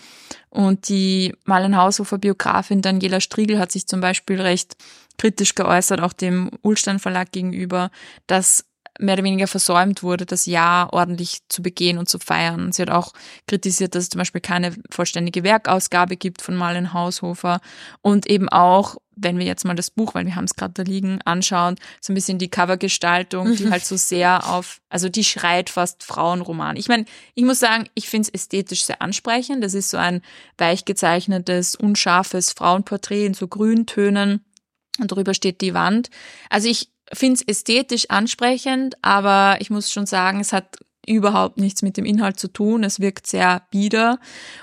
Und 0.50 0.90
die 0.90 1.36
Marlen 1.44 1.78
Haushofer 1.78 2.18
Biografin 2.18 2.82
Daniela 2.82 3.20
Striegel 3.20 3.60
hat 3.60 3.72
sich 3.72 3.88
zum 3.88 4.02
Beispiel 4.02 4.42
recht 4.42 4.76
kritisch 5.18 5.56
geäußert, 5.56 6.02
auch 6.02 6.14
dem 6.14 6.52
Ulstein 6.62 7.00
Verlag 7.00 7.32
gegenüber, 7.32 7.92
dass 8.28 8.66
mehr 9.00 9.16
oder 9.16 9.24
weniger 9.24 9.48
versäumt 9.48 10.04
wurde, 10.04 10.26
das 10.26 10.46
Jahr 10.46 10.94
ordentlich 10.94 11.40
zu 11.50 11.62
begehen 11.62 11.98
und 11.98 12.08
zu 12.10 12.20
feiern. 12.20 12.72
Sie 12.72 12.82
hat 12.82 12.90
auch 12.90 13.14
kritisiert, 13.48 13.96
dass 13.96 14.04
es 14.04 14.10
zum 14.10 14.20
Beispiel 14.20 14.42
keine 14.42 14.74
vollständige 14.90 15.44
Werkausgabe 15.44 16.16
gibt 16.18 16.42
von 16.42 16.56
Marlen 16.56 16.94
Haushofer 16.94 17.60
und 18.02 18.30
eben 18.30 18.50
auch, 18.50 18.98
wenn 19.18 19.38
wir 19.38 19.46
jetzt 19.46 19.66
mal 19.66 19.76
das 19.76 19.92
Buch, 19.92 20.14
weil 20.14 20.26
wir 20.26 20.36
haben 20.36 20.46
es 20.46 20.56
gerade 20.56 20.74
da 20.74 20.84
liegen, 20.84 21.22
anschauen, 21.24 21.76
so 22.02 22.12
ein 22.12 22.16
bisschen 22.16 22.38
die 22.38 22.50
Covergestaltung, 22.50 23.56
die 23.56 23.70
halt 23.70 23.86
so 23.86 23.96
sehr 23.96 24.50
auf, 24.50 24.82
also 24.90 25.10
die 25.10 25.24
schreit 25.24 25.70
fast 25.70 26.04
Frauenroman. 26.04 26.76
Ich 26.76 26.88
meine, 26.88 27.06
ich 27.34 27.44
muss 27.44 27.60
sagen, 27.60 27.88
ich 27.96 28.10
finde 28.10 28.28
es 28.28 28.34
ästhetisch 28.34 28.84
sehr 28.84 29.02
ansprechend. 29.02 29.64
Das 29.64 29.74
ist 29.74 29.90
so 29.90 29.98
ein 29.98 30.22
weich 30.58 30.86
gezeichnetes, 30.86 31.76
unscharfes 31.76 32.52
Frauenporträt 32.52 33.26
in 33.26 33.34
so 33.34 33.48
Grüntönen 33.48 34.44
und 35.00 35.12
drüber 35.12 35.34
steht 35.34 35.62
die 35.62 35.74
Wand. 35.74 36.10
Also 36.50 36.70
ich 36.70 36.90
finde 37.14 37.36
es 37.36 37.48
ästhetisch 37.48 38.10
ansprechend, 38.10 38.96
aber 39.02 39.58
ich 39.60 39.70
muss 39.70 39.92
schon 39.92 40.06
sagen, 40.06 40.40
es 40.40 40.54
hat 40.54 40.78
überhaupt 41.08 41.58
nichts 41.58 41.82
mit 41.82 41.98
dem 41.98 42.06
Inhalt 42.06 42.40
zu 42.40 42.48
tun. 42.48 42.84
Es 42.84 43.00
wirkt 43.00 43.28
sehr 43.28 43.62
bieder 43.70 44.20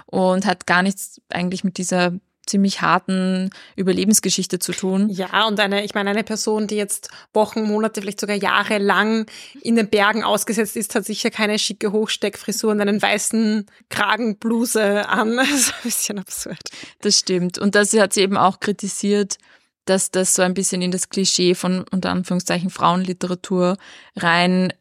und 0.06 0.44
hat 0.44 0.66
gar 0.66 0.82
nichts 0.82 1.20
eigentlich 1.28 1.64
mit 1.64 1.78
dieser 1.78 2.12
ziemlich 2.46 2.82
harten 2.82 3.50
Überlebensgeschichte 3.76 4.58
zu 4.58 4.72
tun. 4.72 5.08
Ja, 5.10 5.46
und 5.46 5.60
eine, 5.60 5.84
ich 5.84 5.94
meine, 5.94 6.10
eine 6.10 6.24
Person, 6.24 6.66
die 6.66 6.74
jetzt 6.74 7.08
Wochen, 7.32 7.62
Monate, 7.62 8.00
vielleicht 8.00 8.20
sogar 8.20 8.36
Jahre 8.36 8.78
lang 8.78 9.26
in 9.60 9.76
den 9.76 9.88
Bergen 9.88 10.24
ausgesetzt 10.24 10.76
ist, 10.76 10.94
hat 10.94 11.04
sicher 11.04 11.30
keine 11.30 11.58
schicke 11.58 11.92
Hochsteckfrisur 11.92 12.72
und 12.72 12.80
einen 12.80 13.00
weißen 13.00 13.66
Kragenbluse 13.88 15.08
an. 15.08 15.36
Das 15.42 15.50
ist 15.50 15.72
ein 15.72 15.82
bisschen 15.84 16.18
absurd. 16.18 16.62
Das 17.00 17.18
stimmt. 17.18 17.58
Und 17.58 17.74
das 17.74 17.92
hat 17.92 18.12
sie 18.12 18.22
eben 18.22 18.36
auch 18.36 18.58
kritisiert, 18.60 19.38
dass 19.84 20.10
das 20.10 20.34
so 20.34 20.42
ein 20.42 20.54
bisschen 20.54 20.82
in 20.82 20.90
das 20.90 21.08
Klischee 21.08 21.54
von 21.54 21.84
unter 21.90 22.10
Anführungszeichen 22.10 22.70
Frauenliteratur 22.70 23.76
rein 24.16 24.72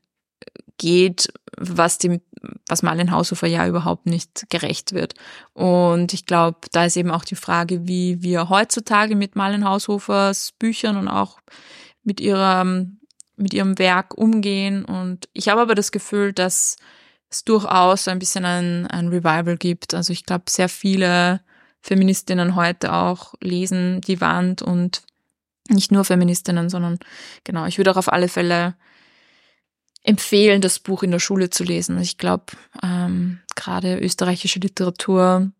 geht, 0.77 1.31
was 1.57 1.97
dem, 1.99 2.21
was 2.67 2.81
Marlen 2.81 3.11
Haushofer 3.11 3.47
ja 3.47 3.67
überhaupt 3.67 4.07
nicht 4.07 4.47
gerecht 4.49 4.93
wird. 4.93 5.13
Und 5.53 6.13
ich 6.13 6.25
glaube, 6.25 6.59
da 6.71 6.85
ist 6.85 6.97
eben 6.97 7.11
auch 7.11 7.23
die 7.23 7.35
Frage, 7.35 7.87
wie 7.87 8.21
wir 8.23 8.49
heutzutage 8.49 9.15
mit 9.15 9.35
Marlen 9.35 9.65
Haushofers 9.65 10.53
Büchern 10.57 10.97
und 10.97 11.07
auch 11.07 11.39
mit 12.03 12.19
ihrem, 12.19 12.99
mit 13.35 13.53
ihrem 13.53 13.77
Werk 13.77 14.17
umgehen. 14.17 14.83
Und 14.83 15.29
ich 15.33 15.49
habe 15.49 15.61
aber 15.61 15.75
das 15.75 15.91
Gefühl, 15.91 16.33
dass 16.33 16.77
es 17.29 17.43
durchaus 17.43 18.05
so 18.05 18.11
ein 18.11 18.19
bisschen 18.19 18.45
ein, 18.45 18.87
ein 18.87 19.07
Revival 19.07 19.57
gibt. 19.57 19.93
Also 19.93 20.13
ich 20.13 20.25
glaube, 20.25 20.45
sehr 20.49 20.69
viele 20.69 21.41
Feministinnen 21.81 22.55
heute 22.55 22.93
auch 22.93 23.33
lesen 23.41 24.01
die 24.01 24.21
Wand 24.21 24.61
und 24.61 25.01
nicht 25.69 25.91
nur 25.91 26.05
Feministinnen, 26.05 26.69
sondern 26.69 26.99
genau, 27.43 27.65
ich 27.65 27.77
würde 27.77 27.91
auch 27.91 27.97
auf 27.97 28.11
alle 28.11 28.27
Fälle 28.27 28.75
empfehlen, 30.03 30.61
das 30.61 30.79
Buch 30.79 31.03
in 31.03 31.11
der 31.11 31.19
Schule 31.19 31.49
zu 31.49 31.63
lesen. 31.63 31.99
Ich 31.99 32.17
glaube, 32.17 32.45
ähm, 32.83 33.39
gerade 33.55 33.99
österreichische 33.99 34.59
Literatur 34.59 35.51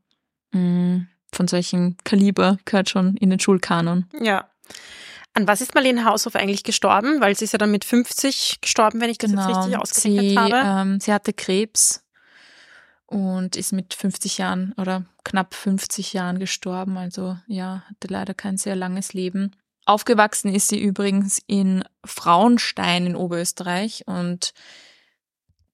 mh, 0.52 0.60
mm, 0.60 1.08
von 1.34 1.48
solchen 1.48 1.98
Kaliber 2.04 2.58
gehört 2.66 2.90
schon 2.90 3.16
in 3.18 3.30
den 3.30 3.40
Schulkanon. 3.40 4.06
Ja. 4.20 4.50
An 5.34 5.48
was 5.48 5.62
ist 5.62 5.76
Marlene 5.76 6.04
Haushoff 6.04 6.36
eigentlich 6.36 6.64
gestorben? 6.64 7.22
Weil 7.22 7.38
sie 7.38 7.46
ist 7.46 7.54
ja 7.54 7.58
dann 7.58 7.72
mit 7.72 7.86
50 7.86 8.60
gestorben, 8.60 9.00
wenn 9.00 9.10
ich 9.10 9.18
das 9.18 9.32
genau. 9.32 9.48
jetzt 9.48 9.58
richtig 9.60 9.78
ausgerechnet 9.78 10.30
sie, 10.30 10.38
habe. 10.38 10.82
Ähm, 10.82 11.00
sie 11.00 11.14
hatte 11.14 11.32
Krebs 11.32 12.01
und 13.12 13.58
ist 13.58 13.74
mit 13.74 13.94
50 13.94 14.38
Jahren 14.38 14.74
oder 14.78 15.06
knapp 15.26 15.54
50 15.54 16.14
Jahren 16.14 16.40
gestorben. 16.40 16.98
Also 16.98 17.38
ja, 17.48 17.84
hatte 17.90 18.08
leider 18.08 18.34
kein 18.34 18.58
sehr 18.58 18.76
langes 18.76 19.14
Leben. 19.14 19.52
Aufgewachsen 19.86 20.54
ist 20.54 20.70
sie 20.70 20.80
übrigens 20.80 21.42
in 21.46 21.84
Frauenstein 22.06 23.08
in 23.08 23.16
Oberösterreich 23.16 24.04
und 24.06 24.54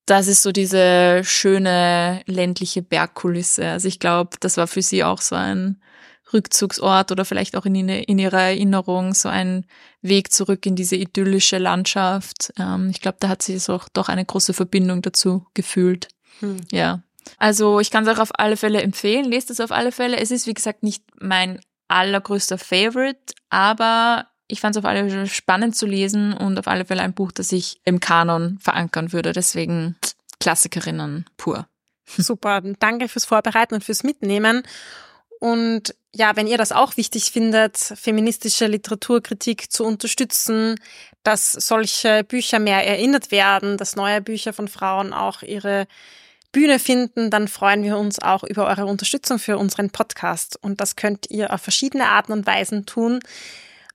das 0.08 0.28
ist 0.28 0.42
so 0.42 0.52
diese 0.52 1.22
schöne 1.24 2.22
ländliche 2.26 2.82
Bergkulisse. 2.82 3.68
Also 3.68 3.88
ich 3.88 4.00
glaube, 4.00 4.38
das 4.40 4.58
war 4.58 4.66
für 4.66 4.82
sie 4.82 5.04
auch 5.04 5.22
so 5.22 5.36
ein 5.36 5.82
Rückzugsort 6.34 7.12
oder 7.12 7.24
vielleicht 7.26 7.56
auch 7.56 7.66
in, 7.66 7.76
in 7.76 8.18
ihrer 8.18 8.42
Erinnerung 8.42 9.14
so 9.14 9.30
ein 9.30 9.66
Weg 10.02 10.32
zurück 10.32 10.66
in 10.66 10.76
diese 10.76 10.96
idyllische 10.96 11.58
Landschaft. 11.58 12.54
Ähm, 12.58 12.90
ich 12.90 13.02
glaube, 13.02 13.18
da 13.20 13.28
hat 13.28 13.44
sie 13.44 13.60
so 13.60 13.80
doch 13.94 14.10
eine 14.10 14.26
große 14.26 14.54
Verbindung 14.54 15.02
dazu 15.02 15.46
gefühlt. 15.54 16.08
Hm. 16.40 16.58
Ja. 16.72 17.04
Also 17.38 17.80
ich 17.80 17.92
kann 17.92 18.06
es 18.06 18.16
auch 18.16 18.22
auf 18.22 18.40
alle 18.40 18.58
Fälle 18.58 18.82
empfehlen, 18.82 19.26
lest 19.26 19.50
es 19.50 19.60
auf 19.60 19.72
alle 19.72 19.92
Fälle. 19.92 20.18
Es 20.18 20.32
ist, 20.32 20.48
wie 20.48 20.54
gesagt, 20.54 20.84
nicht 20.84 21.04
mein 21.20 21.60
allergrößter 21.88 22.58
Favorite, 22.58 23.34
aber 23.50 24.28
ich 24.48 24.62
fand 24.62 24.76
es 24.76 24.80
auf 24.80 24.86
alle 24.86 25.10
Fälle 25.10 25.28
spannend 25.28 25.76
zu 25.76 25.86
lesen 25.86 26.34
und 26.34 26.58
auf 26.60 26.68
alle 26.68 26.86
Fälle 26.86 27.02
ein 27.02 27.14
Buch, 27.14 27.32
das 27.32 27.52
ich 27.52 27.82
im 27.84 28.00
Kanon 28.00 28.58
verankern 28.60 29.12
würde. 29.12 29.34
Deswegen 29.34 29.96
Klassikerinnen 30.40 31.26
pur. 31.38 31.68
Super, 32.06 32.62
danke 32.80 33.10
fürs 33.10 33.26
Vorbereiten 33.26 33.76
und 33.76 33.84
fürs 33.84 34.04
Mitnehmen. 34.04 34.64
Und 35.40 35.94
ja, 36.16 36.36
wenn 36.36 36.48
ihr 36.48 36.58
das 36.58 36.72
auch 36.72 36.98
wichtig 36.98 37.32
findet, 37.32 37.78
feministische 37.78 38.66
Literaturkritik 38.66 39.72
zu 39.72 39.84
unterstützen, 39.84 40.76
dass 41.24 41.52
solche 41.52 42.24
Bücher 42.24 42.60
mehr 42.60 42.88
erinnert 42.88 43.32
werden, 43.32 43.78
dass 43.78 43.96
neue 43.96 44.22
Bücher 44.22 44.54
von 44.54 44.68
Frauen 44.68 45.14
auch 45.14 45.44
ihre 45.44 45.86
Bühne 46.52 46.80
finden, 46.80 47.30
dann 47.30 47.48
freuen 47.48 47.84
wir 47.84 47.98
uns 47.98 48.20
auch 48.20 48.44
über 48.44 48.68
eure 48.68 48.86
Unterstützung 48.86 49.40
für 49.40 49.58
unseren 49.58 49.90
Podcast. 49.90 50.58
Und 50.62 50.82
das 50.82 50.96
könnt 50.96 51.30
ihr 51.30 51.54
auf 51.54 51.62
verschiedene 51.62 52.08
Arten 52.08 52.32
und 52.32 52.48
Weisen 52.48 52.86
tun. 52.86 53.20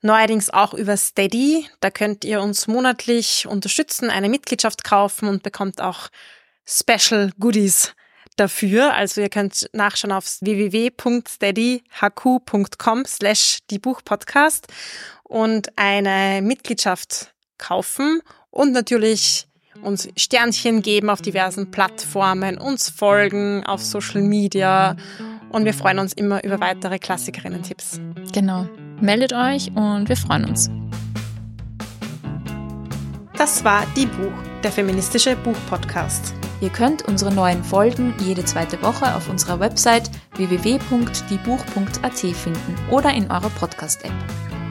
Neuerdings 0.03 0.51
auch 0.51 0.75
über 0.75 0.97
Steady. 0.97 1.67
Da 1.81 1.91
könnt 1.91 2.25
ihr 2.25 2.43
uns 2.43 2.67
monatlich 2.67 3.47
unterstützen, 3.47 4.11
eine 4.11 4.29
Mitgliedschaft 4.29 4.85
kaufen 4.85 5.29
und 5.29 5.43
bekommt 5.43 5.81
auch 5.81 6.09
Special 6.67 7.31
Goodies 7.38 7.95
dafür. 8.37 8.95
Also 8.95 9.21
ihr 9.21 9.29
könnt 9.29 9.69
nachschauen 9.73 10.12
auf 10.12 10.38
www.steadyhq.com 10.41 13.05
slash 13.07 13.59
die 13.71 13.79
Buchpodcast 13.79 14.67
und 15.23 15.69
eine 15.77 16.43
Mitgliedschaft 16.43 17.33
kaufen 17.59 18.23
und 18.51 18.73
natürlich 18.73 19.47
uns 19.83 20.09
Sternchen 20.17 20.83
geben 20.83 21.11
auf 21.11 21.23
diversen 21.23 21.71
Plattformen, 21.71 22.59
uns 22.59 22.91
folgen 22.91 23.65
auf 23.65 23.83
Social 23.83 24.23
Media 24.23 24.97
und 25.51 25.65
wir 25.65 25.75
freuen 25.75 25.99
uns 25.99 26.13
immer 26.13 26.45
über 26.45 26.61
weitere 26.61 26.99
Klassikerinnen-Tipps. 26.99 28.01
Genau. 28.33 28.67
Meldet 29.01 29.33
euch 29.33 29.71
und 29.75 30.09
wir 30.09 30.17
freuen 30.17 30.45
uns. 30.45 30.71
Das 33.37 33.65
war 33.65 33.85
Die 33.97 34.07
Buch, 34.07 34.33
der 34.63 34.71
feministische 34.71 35.35
Buchpodcast. 35.37 36.35
Ihr 36.61 36.71
könnt 36.71 37.03
unsere 37.09 37.35
neuen 37.35 37.65
Folgen 37.65 38.15
jede 38.21 38.45
zweite 38.45 38.81
Woche 38.83 39.17
auf 39.17 39.29
unserer 39.29 39.59
Website 39.59 40.09
www.diebuch.at 40.37 42.19
finden 42.19 42.79
oder 42.89 43.13
in 43.13 43.29
eurer 43.33 43.51
Podcast-App. 43.51 44.13